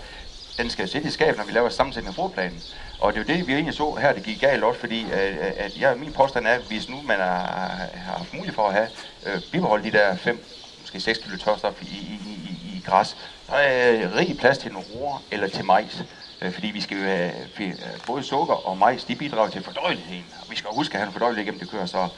den 0.59 0.71
skal 0.71 0.89
sætte 0.89 1.09
i 1.09 1.11
skab, 1.11 1.37
når 1.37 1.45
vi 1.45 1.53
laver 1.53 1.69
sammensætning 1.69 2.09
af 2.09 2.15
fodplanen. 2.15 2.63
Og 3.01 3.13
det 3.13 3.21
er 3.21 3.25
jo 3.25 3.39
det, 3.39 3.47
vi 3.47 3.53
egentlig 3.53 3.75
så 3.75 3.95
her, 3.95 4.13
det 4.13 4.23
gik 4.23 4.41
galt 4.41 4.65
også, 4.65 4.81
fordi 4.81 5.07
at, 5.13 5.37
at 5.57 5.77
jeg, 5.81 5.99
min 5.99 6.13
påstand 6.13 6.47
er, 6.47 6.51
at 6.51 6.61
hvis 6.69 6.89
nu 6.89 7.03
man 7.03 7.19
har, 7.19 7.89
har 7.95 8.17
haft 8.19 8.35
mulighed 8.35 8.55
for 8.55 8.69
at 8.69 8.75
have 8.75 8.89
øh, 9.27 9.41
bibeholdt 9.53 9.85
de 9.85 9.93
der 9.93 10.17
5, 10.17 10.45
måske 10.81 11.01
6 11.01 11.19
kilo 11.19 11.37
tørstof 11.37 11.83
i, 11.83 11.85
i, 11.85 12.21
i, 12.25 12.77
i 12.77 12.83
græs, 12.87 13.17
så 13.47 13.53
er 13.55 13.93
øh, 13.93 14.15
rig 14.15 14.37
plads 14.39 14.59
til 14.59 14.73
nogle 14.73 14.89
roer 14.95 15.23
eller 15.31 15.49
til 15.49 15.65
majs. 15.65 16.05
Øh, 16.43 16.53
fordi 16.53 16.67
vi 16.67 16.81
skal 16.81 16.97
jo 16.97 17.03
øh, 17.03 17.31
have 17.57 17.75
både 18.07 18.23
sukker 18.23 18.55
og 18.55 18.79
majs, 18.79 19.05
de 19.05 19.17
bidrager 19.17 19.51
til 19.51 19.63
fordøjeligheden. 19.63 20.25
Og 20.41 20.51
vi 20.51 20.57
skal 20.57 20.69
jo 20.69 20.75
huske 20.75 20.95
at 20.95 21.01
have 21.01 21.07
en 21.07 21.13
fordøjelighed 21.13 21.45
igennem 21.45 21.61
det 21.61 21.71
kører, 21.71 21.87
så 21.87 22.09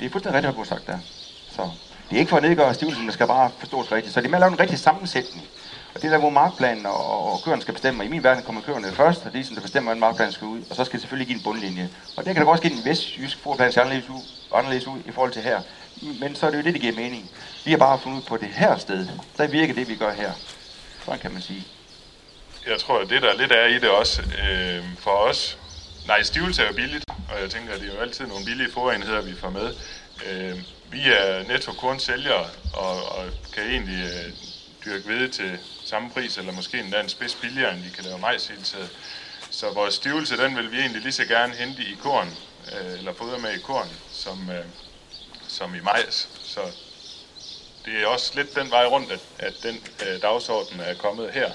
det 0.00 0.06
er 0.06 0.10
fuldstændig 0.10 0.36
rigtigt, 0.36 0.50
at 0.50 0.58
du 0.58 0.64
sagt 0.64 0.86
der. 0.86 0.98
Så 1.50 1.70
det 2.10 2.16
er 2.16 2.20
ikke 2.20 2.30
for 2.30 2.36
at 2.36 2.42
nedgøre 2.42 2.74
stivelsen, 2.74 3.04
man 3.04 3.12
skal 3.12 3.26
bare 3.26 3.50
forstås 3.58 3.92
rigtigt. 3.92 4.14
Så 4.14 4.20
det 4.20 4.26
er 4.26 4.30
med 4.30 4.38
at 4.38 4.40
lave 4.40 4.52
en 4.52 4.60
rigtig 4.60 4.78
sammensætning. 4.78 5.46
Og 5.94 6.02
det 6.02 6.04
er 6.04 6.10
der, 6.10 6.18
hvor 6.18 6.30
markplanen 6.30 6.86
og, 6.86 7.06
og, 7.06 7.22
køerne 7.24 7.42
køren 7.44 7.60
skal 7.60 7.74
bestemme. 7.74 8.00
Og 8.02 8.06
I 8.06 8.08
min 8.08 8.24
verden 8.24 8.44
kommer 8.44 8.62
køerne 8.62 8.92
først, 8.92 9.26
og 9.26 9.32
det 9.32 9.40
er 9.40 9.44
som 9.44 9.54
der 9.54 9.62
bestemmer, 9.62 9.88
hvordan 9.88 10.00
markplanen 10.00 10.32
skal 10.32 10.46
ud. 10.46 10.60
Og 10.70 10.76
så 10.76 10.84
skal 10.84 10.92
det 10.92 11.00
selvfølgelig 11.00 11.26
give 11.26 11.36
en 11.36 11.42
bundlinje. 11.42 11.90
Og 12.16 12.24
det 12.24 12.34
kan 12.34 12.44
da 12.44 12.50
også 12.50 12.62
give 12.62 12.72
en 12.72 12.84
vestjysk 12.84 13.38
forplan 13.38 13.72
se 13.72 13.80
anderledes 13.80 14.08
ud, 14.08 14.20
anderledes 14.54 14.86
ud 14.86 14.98
i 15.06 15.10
forhold 15.10 15.32
til 15.32 15.42
her. 15.42 15.60
Men 16.20 16.34
så 16.34 16.46
er 16.46 16.50
det 16.50 16.58
jo 16.58 16.62
det, 16.62 16.74
der 16.74 16.80
giver 16.80 16.94
mening. 16.94 17.30
Vi 17.64 17.70
har 17.70 17.78
bare 17.78 17.98
fundet 17.98 18.18
ud 18.18 18.22
på 18.22 18.36
det 18.36 18.48
her 18.48 18.76
sted. 18.76 19.08
Der 19.38 19.46
virker 19.46 19.74
det, 19.74 19.88
vi 19.88 19.96
gør 19.96 20.12
her. 20.12 20.32
Sådan 21.04 21.20
kan 21.20 21.32
man 21.32 21.42
sige. 21.42 21.66
Jeg 22.66 22.78
tror, 22.78 22.98
at 22.98 23.10
det 23.10 23.22
der 23.22 23.34
lidt 23.34 23.52
er 23.52 23.66
i 23.66 23.74
det 23.74 23.90
også 23.90 24.22
øh, 24.22 24.84
for 24.98 25.10
os. 25.10 25.58
Nej, 26.06 26.22
stivelse 26.22 26.62
er 26.62 26.66
jo 26.66 26.72
billigt, 26.74 27.04
og 27.08 27.42
jeg 27.42 27.50
tænker, 27.50 27.74
at 27.74 27.80
det 27.80 27.88
er 27.88 27.94
jo 27.94 28.00
altid 28.00 28.26
nogle 28.26 28.44
billige 28.44 28.72
forenheder, 28.72 29.22
vi 29.22 29.34
får 29.34 29.50
med. 29.50 29.74
Øh, 30.26 30.58
vi 30.92 31.00
er 31.06 31.48
netto 31.48 31.72
kornsælgere, 31.72 32.46
og, 32.74 32.96
og 33.18 33.24
kan 33.54 33.62
egentlig 33.62 34.04
øh, 34.04 34.32
dyrke 34.84 35.08
ved 35.08 35.28
til 35.28 35.58
samme 35.92 36.10
pris, 36.10 36.38
eller 36.38 36.52
måske 36.52 36.80
endda 36.80 37.00
en 37.00 37.08
spids 37.08 37.34
billigere, 37.34 37.72
end 37.74 37.82
vi 37.82 37.90
kan 37.90 38.04
lave 38.04 38.18
majs 38.18 38.46
hele 38.46 38.62
tiden. 38.62 38.88
Så 39.50 39.70
vores 39.70 39.94
stivelse, 39.94 40.36
den 40.36 40.56
vil 40.56 40.72
vi 40.72 40.78
egentlig 40.78 41.02
lige 41.02 41.12
så 41.12 41.24
gerne 41.24 41.54
hente 41.54 41.82
i 41.82 41.94
korn, 41.94 42.28
øh, 42.72 42.98
eller 42.98 43.12
fodre 43.14 43.38
med 43.38 43.52
i 43.54 43.58
korn, 43.58 43.88
som, 44.12 44.50
øh, 44.50 44.64
som 45.48 45.74
i 45.74 45.80
majs. 45.80 46.28
Så 46.44 46.60
det 47.84 48.02
er 48.02 48.06
også 48.06 48.32
lidt 48.34 48.54
den 48.54 48.70
vej 48.70 48.86
rundt, 48.86 49.12
at, 49.12 49.20
at 49.38 49.54
den 49.62 49.76
øh, 50.06 50.22
dagsorden 50.22 50.80
er 50.80 50.94
kommet 50.94 51.32
her. 51.32 51.52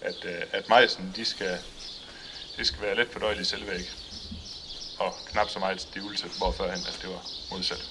At, 0.00 0.24
øh, 0.24 0.42
at 0.52 0.68
majsen, 0.68 1.12
de 1.16 1.24
skal, 1.24 1.58
det 2.56 2.66
skal 2.66 2.82
være 2.82 2.96
lidt 2.96 3.12
fordøjelig 3.12 3.46
selvvæg. 3.46 3.90
Og 4.98 5.14
knap 5.26 5.48
så 5.48 5.58
meget 5.58 5.80
stivelse, 5.80 6.26
hvor 6.38 6.52
førhen, 6.52 6.84
at 6.88 6.98
det 7.02 7.10
var 7.10 7.22
modsat. 7.50 7.90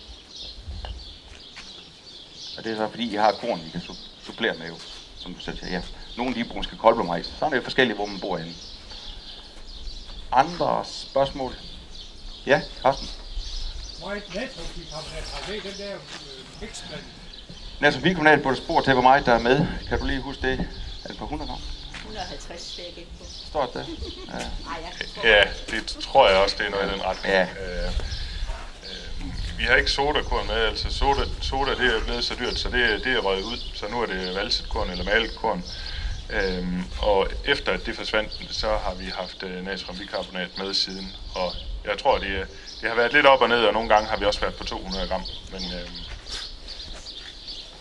Og 2.57 2.63
det 2.63 2.71
er 2.71 2.75
så 2.75 2.89
fordi, 2.89 3.12
I 3.13 3.15
har 3.15 3.31
korn, 3.31 3.65
vi 3.65 3.69
kan 3.69 3.81
supplere 4.25 4.53
med 4.57 4.67
jo, 4.67 4.77
som 5.19 5.33
du 5.33 5.39
siger. 5.39 5.55
Ja. 5.71 5.81
Nogle 6.17 6.35
de 6.35 6.43
bruger 6.43 6.57
måske 6.57 6.77
koldblomajs. 6.77 7.25
Så 7.39 7.45
er 7.45 7.49
det 7.49 7.57
jo 7.57 7.61
forskelligt, 7.61 7.97
hvor 7.97 8.05
man 8.05 8.19
bor 8.19 8.38
henne. 8.38 8.53
Andre 10.31 10.85
spørgsmål? 10.85 11.55
Ja, 12.45 12.61
Carsten? 12.81 13.07
Hvor 13.99 14.11
et 14.11 14.23
fra, 14.23 15.51
det 15.51 15.57
er 15.57 15.61
den 15.61 15.77
der 15.77 15.95
øh, 15.95 16.61
mixblanding. 16.61 17.11
Netto 17.79 17.99
Kommunal 17.99 18.43
på 18.43 18.49
det 18.49 18.57
spor 18.57 18.81
til, 18.81 18.93
hvor 18.93 19.01
meget 19.01 19.25
der 19.25 19.33
er 19.33 19.39
med. 19.39 19.67
Kan 19.89 19.99
du 19.99 20.05
lige 20.05 20.21
huske 20.21 20.41
det? 20.41 20.67
Er 21.03 21.07
det 21.07 21.17
på 21.17 21.23
100 21.23 21.51
gram? 21.51 21.59
150 21.95 22.77
vil 22.77 22.85
jeg 22.85 22.93
gætte 22.95 23.11
på. 23.19 23.25
Står 23.47 23.65
det 23.65 23.73
der? 23.73 23.83
Ja. 24.39 24.43
Ej, 24.43 24.83
jeg 24.99 25.07
tror, 25.15 25.27
Ja, 25.27 25.43
det 25.71 25.85
tror 25.88 26.29
jeg 26.29 26.38
også, 26.38 26.55
det 26.59 26.65
er 26.65 26.69
noget 26.69 26.89
i 26.89 26.93
den 26.93 27.01
retning. 27.05 27.33
Ja. 27.33 27.43
Øh, 27.43 27.91
vi 29.60 29.63
har 29.63 29.75
ikke 29.75 29.92
sodakorn 29.92 30.48
med, 30.48 30.56
altså 30.56 30.89
soda, 30.89 31.22
soda 31.42 31.72
det 31.72 31.96
er 31.96 32.04
blevet 32.06 32.24
så 32.24 32.36
dyrt, 32.39 32.60
så 32.60 32.70
det, 32.70 33.04
det 33.04 33.13
er 33.13 33.20
røget 33.20 33.44
ud. 33.44 33.58
Så 33.74 33.88
nu 33.88 34.01
er 34.01 34.06
det 34.06 34.36
valset 34.36 34.70
korn 34.70 34.89
eller 34.89 35.04
malet 35.04 35.36
korn. 35.36 35.63
Øhm, 36.30 36.84
og 36.98 37.28
efter 37.46 37.72
at 37.72 37.86
det 37.86 37.96
forsvandt, 37.96 38.32
så 38.50 38.68
har 38.68 38.94
vi 38.94 39.06
haft 39.06 39.44
øh, 39.44 39.66
natriumbikarbonat 39.66 40.58
med 40.58 40.74
siden. 40.74 41.16
Og 41.34 41.56
jeg 41.86 41.98
tror, 41.98 42.18
det, 42.18 42.48
det 42.82 42.89
har 42.89 42.96
været 42.96 43.13
lidt 43.13 43.25
op 43.25 43.42
og 43.42 43.50
ned, 43.50 43.63
og 43.66 43.74
nogle 43.74 43.89
gange 43.89 44.10
har 44.10 44.18
vi 44.18 44.25
også 44.25 44.42
været 44.42 44.56
på 44.56 44.63
200 44.63 45.08
gram. 45.08 45.24
Men 45.51 45.63
øhm, 45.74 46.06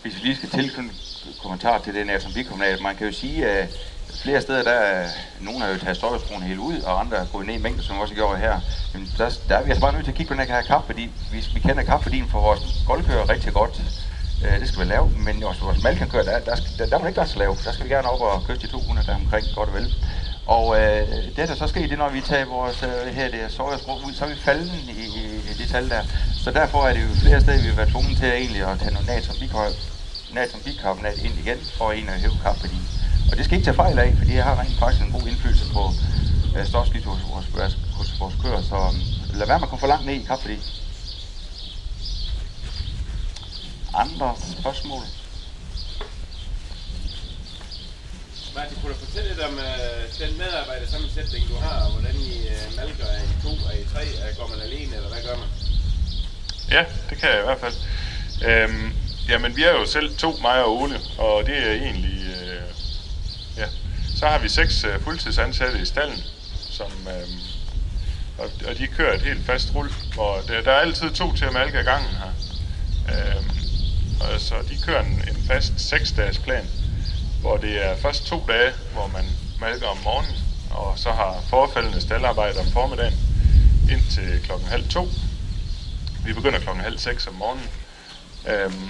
Hvis 0.01 0.15
vi 0.15 0.19
lige 0.19 0.35
skal 0.35 0.49
tilknytte 0.49 0.95
kommentar 1.37 1.79
til 1.79 1.93
det 1.93 2.07
natrium 2.07 2.33
bikarbonat, 2.33 2.81
man 2.81 2.95
kan 2.95 3.07
jo 3.07 3.13
sige, 3.13 3.47
at 3.47 3.69
flere 4.15 4.41
steder, 4.41 4.63
der 4.63 4.99
øh, 4.99 5.05
er, 5.05 5.09
nogen 5.39 5.61
har 5.61 5.69
jo 5.69 5.77
taget 5.77 5.97
støjskronen 5.97 6.47
helt 6.47 6.59
ud, 6.59 6.81
og 6.81 6.99
andre 6.99 7.17
er 7.17 7.25
gået 7.25 7.45
ned 7.45 7.55
i 7.55 7.57
mængde, 7.57 7.83
som 7.83 7.99
også 7.99 8.13
gjorde 8.15 8.37
her. 8.37 8.59
Men 8.93 9.11
der, 9.17 9.29
der 9.49 9.55
er 9.55 9.63
vi 9.63 9.69
altså 9.69 9.81
bare 9.81 9.93
nødt 9.93 10.05
til 10.05 10.11
at 10.11 10.17
kigge 10.17 10.35
på 10.35 10.41
den 10.41 10.49
her 10.51 10.61
kaffe, 10.61 10.85
fordi 10.85 11.11
vi, 11.31 11.45
vi 11.53 11.59
kender 11.59 11.83
kaffedien 11.83 12.27
for 12.29 12.41
vores 12.41 12.61
goldkører 12.87 13.29
rigtig 13.29 13.53
godt. 13.53 13.81
Øh, 14.45 14.59
det 14.59 14.67
skal 14.67 14.79
vi 14.79 14.85
lave, 14.85 15.09
men 15.09 15.43
også 15.43 15.61
vores 15.63 15.83
malkankører, 15.83 16.23
der, 16.23 16.39
der, 16.39 16.55
der, 16.79 16.85
der 16.85 16.99
må 16.99 17.05
ikke 17.07 17.17
være 17.17 17.27
så 17.27 17.39
lav. 17.39 17.57
Der 17.65 17.71
skal 17.71 17.85
vi 17.85 17.89
gerne 17.89 18.09
op 18.09 18.21
og 18.21 18.43
køre 18.47 18.57
de 18.57 18.67
200 18.67 19.07
der 19.07 19.15
omkring, 19.15 19.47
godt 19.55 19.69
og 19.69 19.75
vel. 19.75 19.93
Og 20.45 20.79
øh, 20.79 21.07
det 21.35 21.49
der 21.49 21.55
så 21.55 21.67
sker, 21.67 21.81
det 21.81 21.91
er, 21.91 21.97
når 21.97 22.09
vi 22.09 22.21
tager 22.21 22.45
vores 22.45 22.83
øh, 22.83 23.13
her 23.15 23.29
det 23.31 23.51
sojastrå 23.51 23.93
ud, 24.07 24.13
så 24.13 24.25
er 24.25 24.29
vi 24.29 24.35
falden 24.35 24.89
i, 24.89 25.01
i, 25.21 25.25
i 25.51 25.53
det 25.57 25.69
tal 25.69 25.89
der. 25.89 26.03
Så 26.43 26.51
derfor 26.51 26.87
er 26.87 26.93
det 26.93 27.01
jo 27.01 27.07
flere 27.15 27.41
steder, 27.41 27.61
vi 27.61 27.67
har 27.67 27.75
været 27.75 27.89
tvunget 27.89 28.17
til 28.17 28.27
egentlig 28.27 28.61
at 28.61 28.79
tage 28.79 28.91
noget 28.91 29.07
natrium 29.07 29.75
natriumbikarbonat 30.33 31.17
ind 31.17 31.33
igen 31.39 31.57
for 31.77 31.91
en 31.91 32.09
at 32.09 32.19
hæve 32.19 32.37
kaffedien. 32.43 32.98
Og 33.31 33.37
det 33.37 33.45
skal 33.45 33.57
ikke 33.57 33.67
tage 33.67 33.75
fejl 33.75 33.99
af, 33.99 34.15
for 34.17 34.25
det 34.25 34.43
har 34.43 34.59
rent 34.61 34.79
faktisk 34.79 35.03
en 35.05 35.11
god 35.11 35.27
indflydelse 35.27 35.65
på 35.73 35.83
øh, 36.57 36.65
stofskift 36.65 37.05
hos, 37.05 37.19
hos, 37.21 37.45
hos, 37.45 37.77
hos 37.97 38.19
vores 38.19 38.35
kører. 38.43 38.61
Så 38.61 38.75
um, 38.75 38.95
lad 39.39 39.47
være 39.47 39.59
med 39.59 39.67
at 39.67 39.69
komme 39.69 39.79
for 39.79 39.87
langt 39.93 40.05
ned 40.05 40.15
i 40.15 40.23
kaffedien. 40.31 40.63
Andre 43.93 44.35
spørgsmål? 44.59 45.03
Martin, 48.55 48.77
kunne 48.81 48.93
du 48.93 48.99
fortælle 49.05 49.29
lidt 49.29 49.41
om 49.49 49.53
uh, 49.53 50.01
den 50.21 50.37
medarbejdersammensætning, 50.37 51.43
du 51.51 51.55
har, 51.65 51.85
og 51.85 51.91
hvordan 51.91 52.15
I 52.15 52.31
uh, 52.53 52.75
malker? 52.75 53.05
Er 53.05 53.21
I 53.23 53.29
to, 53.43 53.51
er 53.69 53.75
I 53.81 53.83
tre? 53.93 54.03
Er, 54.23 54.35
går 54.39 54.47
man 54.53 54.61
alene, 54.67 54.95
eller 54.95 55.09
hvad 55.09 55.21
gør 55.27 55.37
man? 55.43 55.49
Ja, 56.71 56.83
det 57.09 57.17
kan 57.17 57.29
jeg 57.29 57.39
i 57.39 57.47
hvert 57.49 57.59
fald. 57.65 57.75
Øhm, 58.49 58.93
jamen, 59.29 59.55
vi 59.57 59.63
er 59.63 59.71
jo 59.71 59.85
selv 59.85 60.17
to, 60.17 60.37
mig 60.41 60.63
og 60.63 60.81
Ole, 60.81 60.99
og 61.17 61.45
det 61.45 61.57
er 61.67 61.73
egentlig... 61.73 62.15
Så 64.19 64.27
har 64.27 64.39
vi 64.39 64.49
seks 64.49 64.83
øh, 64.83 65.01
fuldtidsansatte 65.01 65.79
i 65.79 65.85
stallen, 65.85 66.23
som, 66.69 66.91
øh, 67.07 67.27
og, 68.37 68.49
og 68.67 68.77
de 68.77 68.87
kører 68.87 69.13
et 69.15 69.21
helt 69.21 69.45
fast 69.45 69.75
rul, 69.75 69.89
hvor 70.13 70.41
der, 70.47 70.61
der 70.61 70.71
er 70.71 70.79
altid 70.79 71.11
to 71.11 71.35
til 71.35 71.45
at 71.45 71.53
malke 71.53 71.79
ad 71.79 71.83
gangen 71.83 72.11
her. 72.11 72.31
Øh, 73.09 73.43
og 74.19 74.39
så 74.39 74.55
de 74.69 74.77
kører 74.85 75.03
en, 75.03 75.21
en 75.27 75.43
fast 75.47 75.73
seksdages 75.89 76.37
plan, 76.37 76.65
hvor 77.41 77.57
det 77.57 77.85
er 77.85 77.95
først 77.95 78.25
to 78.25 78.45
dage, 78.47 78.73
hvor 78.93 79.07
man 79.07 79.25
malker 79.59 79.87
om 79.87 79.97
morgenen, 79.97 80.35
og 80.71 80.99
så 80.99 81.11
har 81.11 81.43
forfaldende 81.49 82.01
staldarbejde 82.01 82.59
om 82.59 82.65
formiddagen 82.65 83.19
indtil 83.91 84.41
klokken 84.43 84.67
halv 84.67 84.89
to. 84.89 85.07
Vi 86.25 86.33
begynder 86.33 86.59
klokken 86.59 86.83
halv 86.83 86.97
seks 86.97 87.27
om 87.27 87.33
morgenen. 87.33 87.69
Øhm, 88.47 88.89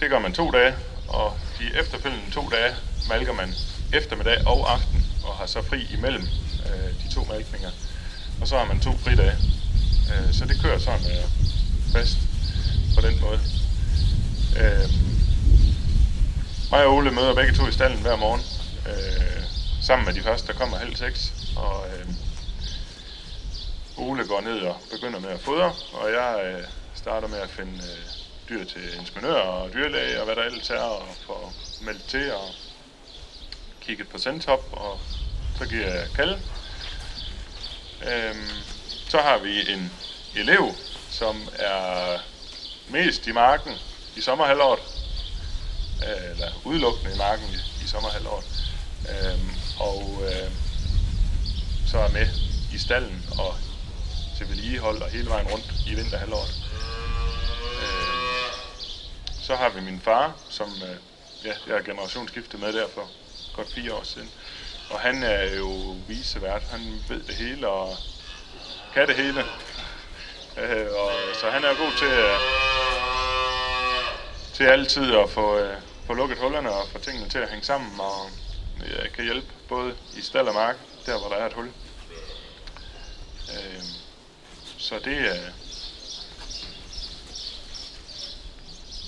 det 0.00 0.10
gør 0.10 0.18
man 0.18 0.32
to 0.32 0.50
dage, 0.50 0.74
og 1.08 1.36
de 1.58 1.78
efterfølgende 1.80 2.30
to 2.30 2.48
dage 2.48 2.74
malker 3.08 3.32
man 3.32 3.54
eftermiddag 3.92 4.46
og 4.46 4.72
aften, 4.72 5.06
og 5.24 5.34
har 5.34 5.46
så 5.46 5.62
fri 5.62 5.86
imellem 5.98 6.28
øh, 6.66 6.90
de 7.02 7.14
to 7.14 7.24
malkninger. 7.24 7.70
Og 8.40 8.48
så 8.48 8.58
har 8.58 8.64
man 8.64 8.80
to 8.80 8.92
fridage. 8.96 9.36
Øh, 10.12 10.34
så 10.34 10.44
det 10.44 10.62
kører 10.62 10.78
sådan 10.78 11.06
øh, 11.06 11.24
fast 11.92 12.18
på 12.94 13.00
den 13.00 13.20
måde. 13.20 13.40
Øh, 14.60 14.88
mig 16.70 16.84
og 16.84 16.94
Ole 16.94 17.10
møder 17.10 17.34
begge 17.34 17.54
to 17.54 17.66
i 17.66 17.72
stallen 17.72 18.02
hver 18.02 18.16
morgen, 18.16 18.40
øh, 18.88 19.42
sammen 19.82 20.06
med 20.06 20.14
de 20.14 20.22
første, 20.22 20.52
der 20.52 20.58
kommer 20.58 20.76
halv 20.76 20.96
seks. 20.96 21.32
Og 21.56 21.86
øh, 21.88 22.06
Ole 23.96 24.26
går 24.26 24.40
ned 24.40 24.60
og 24.60 24.76
begynder 24.90 25.20
med 25.20 25.30
at 25.30 25.40
fodre, 25.40 25.72
og 25.92 26.12
jeg 26.12 26.42
øh, 26.44 26.64
starter 26.94 27.28
med 27.28 27.38
at 27.38 27.50
finde 27.50 27.72
øh, 27.72 28.22
dyr 28.48 28.64
til 28.64 28.82
ingeniør 28.98 29.40
og 29.40 29.72
dyrlæge 29.72 30.18
og 30.18 30.24
hvad 30.24 30.36
der 30.36 30.42
ellers 30.42 30.70
er, 30.70 30.80
og 30.80 31.08
få 31.26 31.52
meldt 31.80 32.08
til 32.08 32.32
og 32.32 32.48
kigget 33.86 34.08
på 34.08 34.18
Sentop, 34.18 34.64
og 34.72 35.00
så 35.58 35.66
giver 35.66 35.86
jeg 35.86 36.08
kalde. 36.16 36.40
Øhm, 38.08 38.48
så 39.08 39.18
har 39.18 39.38
vi 39.38 39.72
en 39.72 39.92
elev, 40.36 40.74
som 41.10 41.48
er 41.58 42.18
mest 42.88 43.26
i 43.26 43.32
marken 43.32 43.72
i 44.16 44.20
sommerhalvåret, 44.20 44.80
øh, 46.06 46.30
eller 46.30 46.48
udelukkende 46.64 47.14
i 47.14 47.18
marken 47.18 47.46
i, 47.46 47.84
i 47.84 47.86
sommerhalvåret, 47.86 48.44
øhm, 49.08 49.50
og 49.80 50.22
øh, 50.22 50.50
så 51.86 51.98
er 51.98 52.08
med 52.08 52.26
i 52.74 52.78
stallen 52.78 53.24
og 53.38 53.54
til 54.38 54.48
vedligehold 54.48 55.02
og 55.02 55.10
hele 55.10 55.30
vejen 55.30 55.48
rundt 55.48 55.72
i 55.86 55.94
vinterhalvåret. 55.94 56.54
Øh, 57.82 58.52
så 59.42 59.56
har 59.56 59.68
vi 59.68 59.80
min 59.80 60.00
far, 60.00 60.36
som 60.48 60.68
øh, 60.68 60.96
ja, 61.44 61.52
jeg 61.66 61.76
er 61.76 61.82
generationsskiftet 61.82 62.60
med 62.60 62.72
derfor, 62.72 63.08
godt 63.56 63.72
fire 63.72 63.94
år 63.94 64.02
siden. 64.02 64.30
Og 64.90 65.00
han 65.00 65.22
er 65.22 65.56
jo 65.56 65.96
visevært. 66.08 66.62
Han 66.62 66.80
ved 67.08 67.22
det 67.22 67.34
hele 67.34 67.68
og 67.68 67.96
kan 68.94 69.08
det 69.08 69.16
hele. 69.16 69.44
Øh, 70.56 70.86
og, 71.00 71.12
så 71.40 71.50
han 71.50 71.64
er 71.64 71.74
god 71.74 71.92
til, 71.98 72.08
øh, 72.08 72.38
til 74.54 74.64
altid 74.64 75.14
at 75.14 75.30
få, 75.30 75.58
øh, 75.58 75.76
få 76.06 76.14
lukket 76.14 76.38
hullerne 76.38 76.70
og 76.70 76.88
få 76.88 76.98
tingene 76.98 77.28
til 77.28 77.38
at 77.38 77.50
hænge 77.50 77.64
sammen. 77.64 78.00
Og 78.00 78.30
øh, 78.86 79.12
kan 79.12 79.24
hjælpe 79.24 79.46
både 79.68 79.96
i 80.16 80.20
stald 80.20 80.48
og 80.48 80.54
mark, 80.54 80.76
der 81.06 81.18
hvor 81.18 81.28
der 81.28 81.36
er 81.36 81.46
et 81.46 81.52
hul. 81.52 81.70
Øh, 83.52 83.82
så 84.78 84.98
det 85.04 85.18
er... 85.18 85.52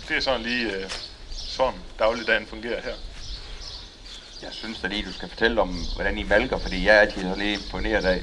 Det 0.09 0.17
er 0.17 0.21
sådan 0.21 0.43
lige 0.43 0.73
øh, 0.73 0.91
sådan 1.31 1.81
dagligdagen 1.99 2.47
fungerer 2.47 2.83
her. 2.83 2.95
Jeg 4.43 4.53
synes 4.53 4.81
da 4.81 4.88
lige, 4.88 5.05
du 5.05 5.12
skal 5.12 5.29
fortælle 5.29 5.61
om, 5.61 5.69
hvordan 5.69 6.19
I 6.19 6.23
malker, 6.23 6.59
fordi 6.59 6.87
jeg 6.87 6.97
er 6.97 7.00
altid 7.00 7.23
så 7.23 7.35
lige 7.38 7.55
imponeret 7.55 8.05
af 8.05 8.23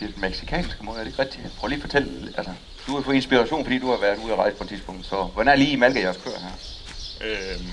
det 0.00 0.18
meksikanske 0.18 0.84
måde. 0.84 0.98
Er 0.98 1.04
det 1.04 1.10
ikke 1.10 1.22
rigtigt? 1.22 1.56
Prøv 1.56 1.68
lige 1.68 1.76
at 1.76 1.82
fortælle, 1.82 2.32
altså, 2.36 2.54
du 2.86 2.94
har 2.94 3.02
fået 3.02 3.14
inspiration, 3.14 3.64
fordi 3.64 3.78
du 3.78 3.90
har 3.90 3.96
været 3.96 4.18
ude 4.18 4.32
at 4.32 4.38
rejse 4.38 4.56
på 4.56 4.64
et 4.64 4.68
tidspunkt, 4.68 5.06
så 5.06 5.22
hvordan 5.22 5.52
er 5.52 5.56
lige 5.56 5.72
I 5.72 5.76
malker 5.76 6.00
jeres 6.00 6.16
køer 6.16 6.38
her? 6.40 6.52
Øhm, 7.20 7.72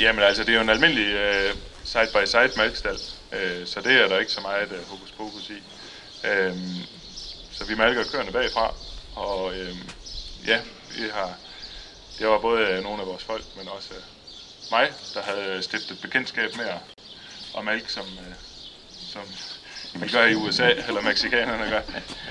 jamen 0.00 0.22
altså, 0.22 0.44
det 0.44 0.50
er 0.50 0.54
jo 0.56 0.62
en 0.62 0.68
almindelig 0.68 1.06
øh, 1.06 1.54
side-by-side 1.84 2.52
malkstal, 2.56 2.98
øh, 3.32 3.66
så 3.66 3.80
det 3.80 3.92
er 3.92 4.08
der 4.08 4.18
ikke 4.18 4.32
så 4.32 4.40
meget 4.40 4.72
øh, 4.72 4.88
hokus 4.90 5.12
pokus 5.12 5.50
i. 5.50 5.62
Øhm, 6.24 6.74
så 7.50 7.64
vi 7.64 7.74
malker 7.74 8.04
køerne 8.04 8.32
bagfra, 8.32 8.74
og 9.14 9.54
øhm, 9.58 9.78
ja, 10.46 10.60
vi 10.96 11.02
har, 11.12 11.34
det 12.18 12.26
var 12.26 12.38
både 12.38 12.66
øh, 12.66 12.82
nogle 12.82 13.02
af 13.02 13.06
vores 13.08 13.24
folk, 13.24 13.44
men 13.56 13.68
også 13.68 13.94
øh, 13.94 14.00
mig, 14.70 14.92
der 15.14 15.22
havde 15.22 15.62
stiftet 15.62 16.00
bekendtskab 16.00 16.56
med 16.56 16.64
at, 16.64 16.80
at 17.58 17.64
malke, 17.64 17.92
som, 17.92 18.04
øh, 18.04 18.34
som 18.90 19.22
vi 20.02 20.08
gør 20.08 20.26
i 20.26 20.34
USA, 20.34 20.70
eller 20.70 21.00
mexikanerne 21.00 21.70
gør. 21.70 21.82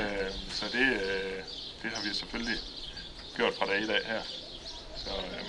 Øh, 0.02 0.32
så 0.52 0.66
det, 0.72 1.02
øh, 1.02 1.44
det 1.84 1.92
har 1.96 2.02
vi 2.04 2.14
selvfølgelig 2.14 2.60
gjort 3.36 3.54
fra 3.60 3.66
dag 3.66 3.82
i 3.82 3.88
dag 3.88 4.02
her. 4.06 4.22
Så, 4.98 5.10
øh, 5.10 5.44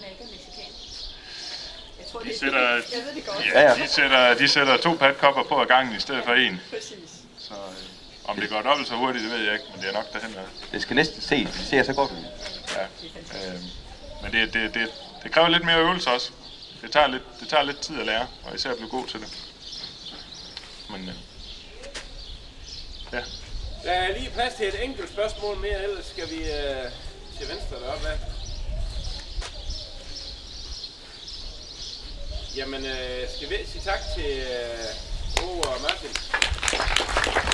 er 2.00 2.04
tror, 2.12 2.20
de 2.20 2.24
det 2.24 2.34
er 2.34 2.38
sætter, 2.38 2.60
Jeg 2.70 3.04
ved 3.06 3.14
det 3.14 3.26
godt. 3.26 3.44
ja, 3.54 3.74
de 3.74 3.88
sætter, 3.88 4.34
de 4.34 4.48
sætter 4.48 4.76
to 4.76 4.94
patkopper 4.94 5.42
på 5.42 5.60
ad 5.60 5.66
gangen 5.66 5.96
i 5.96 6.00
stedet 6.00 6.24
for 6.24 6.32
en. 6.32 6.60
Præcis. 6.70 7.10
Så 7.38 7.54
øh, 7.54 8.30
om 8.30 8.40
det 8.40 8.50
går 8.50 8.62
dobbelt 8.62 8.88
så 8.88 8.94
hurtigt, 8.94 9.24
det 9.24 9.32
ved 9.32 9.40
jeg 9.44 9.52
ikke, 9.52 9.64
men 9.72 9.80
det 9.80 9.88
er 9.88 9.92
nok 9.92 10.12
derhen. 10.12 10.34
Det 10.72 10.82
skal 10.82 10.96
næsten 10.96 11.20
se, 11.20 11.44
det 11.44 11.54
ser 11.54 11.82
så 11.82 11.92
godt 11.92 12.10
ud. 12.10 12.24
Ja. 12.76 12.82
Øh, 12.82 13.60
men 14.22 14.32
det, 14.32 14.54
det, 14.54 14.74
det, 14.74 14.88
det 15.22 15.32
kræver 15.32 15.48
lidt 15.48 15.64
mere 15.64 15.78
øvelse 15.78 16.10
også. 16.10 16.32
Det 16.82 16.92
tager 16.92 17.06
lidt, 17.06 17.22
det 17.40 17.48
tager 17.48 17.62
lidt 17.62 17.80
tid 17.80 18.00
at 18.00 18.06
lære, 18.06 18.26
og 18.44 18.54
især 18.54 18.70
at 18.70 18.76
blive 18.76 18.90
god 18.90 19.06
til 19.06 19.20
det. 19.20 19.28
Men 20.90 21.08
øh, 21.08 21.14
ja, 23.12 23.22
Der 23.84 23.90
er 23.92 24.18
lige 24.18 24.30
plads 24.30 24.54
til 24.54 24.68
et 24.68 24.84
enkelt 24.84 25.10
spørgsmål 25.10 25.56
mere, 25.58 25.82
ellers 25.82 26.06
skal 26.06 26.30
vi 26.30 26.36
øh, 26.36 26.90
til 27.38 27.48
venstre 27.48 27.76
deroppe 27.80 28.08
af. 28.08 28.18
Jamen, 32.56 32.86
øh, 32.86 33.28
skal 33.36 33.50
vi 33.50 33.56
sige 33.66 33.82
tak 33.84 34.00
til 34.16 34.38
øh, 34.38 34.84
Bo 35.36 35.60
og 35.60 35.80
Martin? 35.82 37.47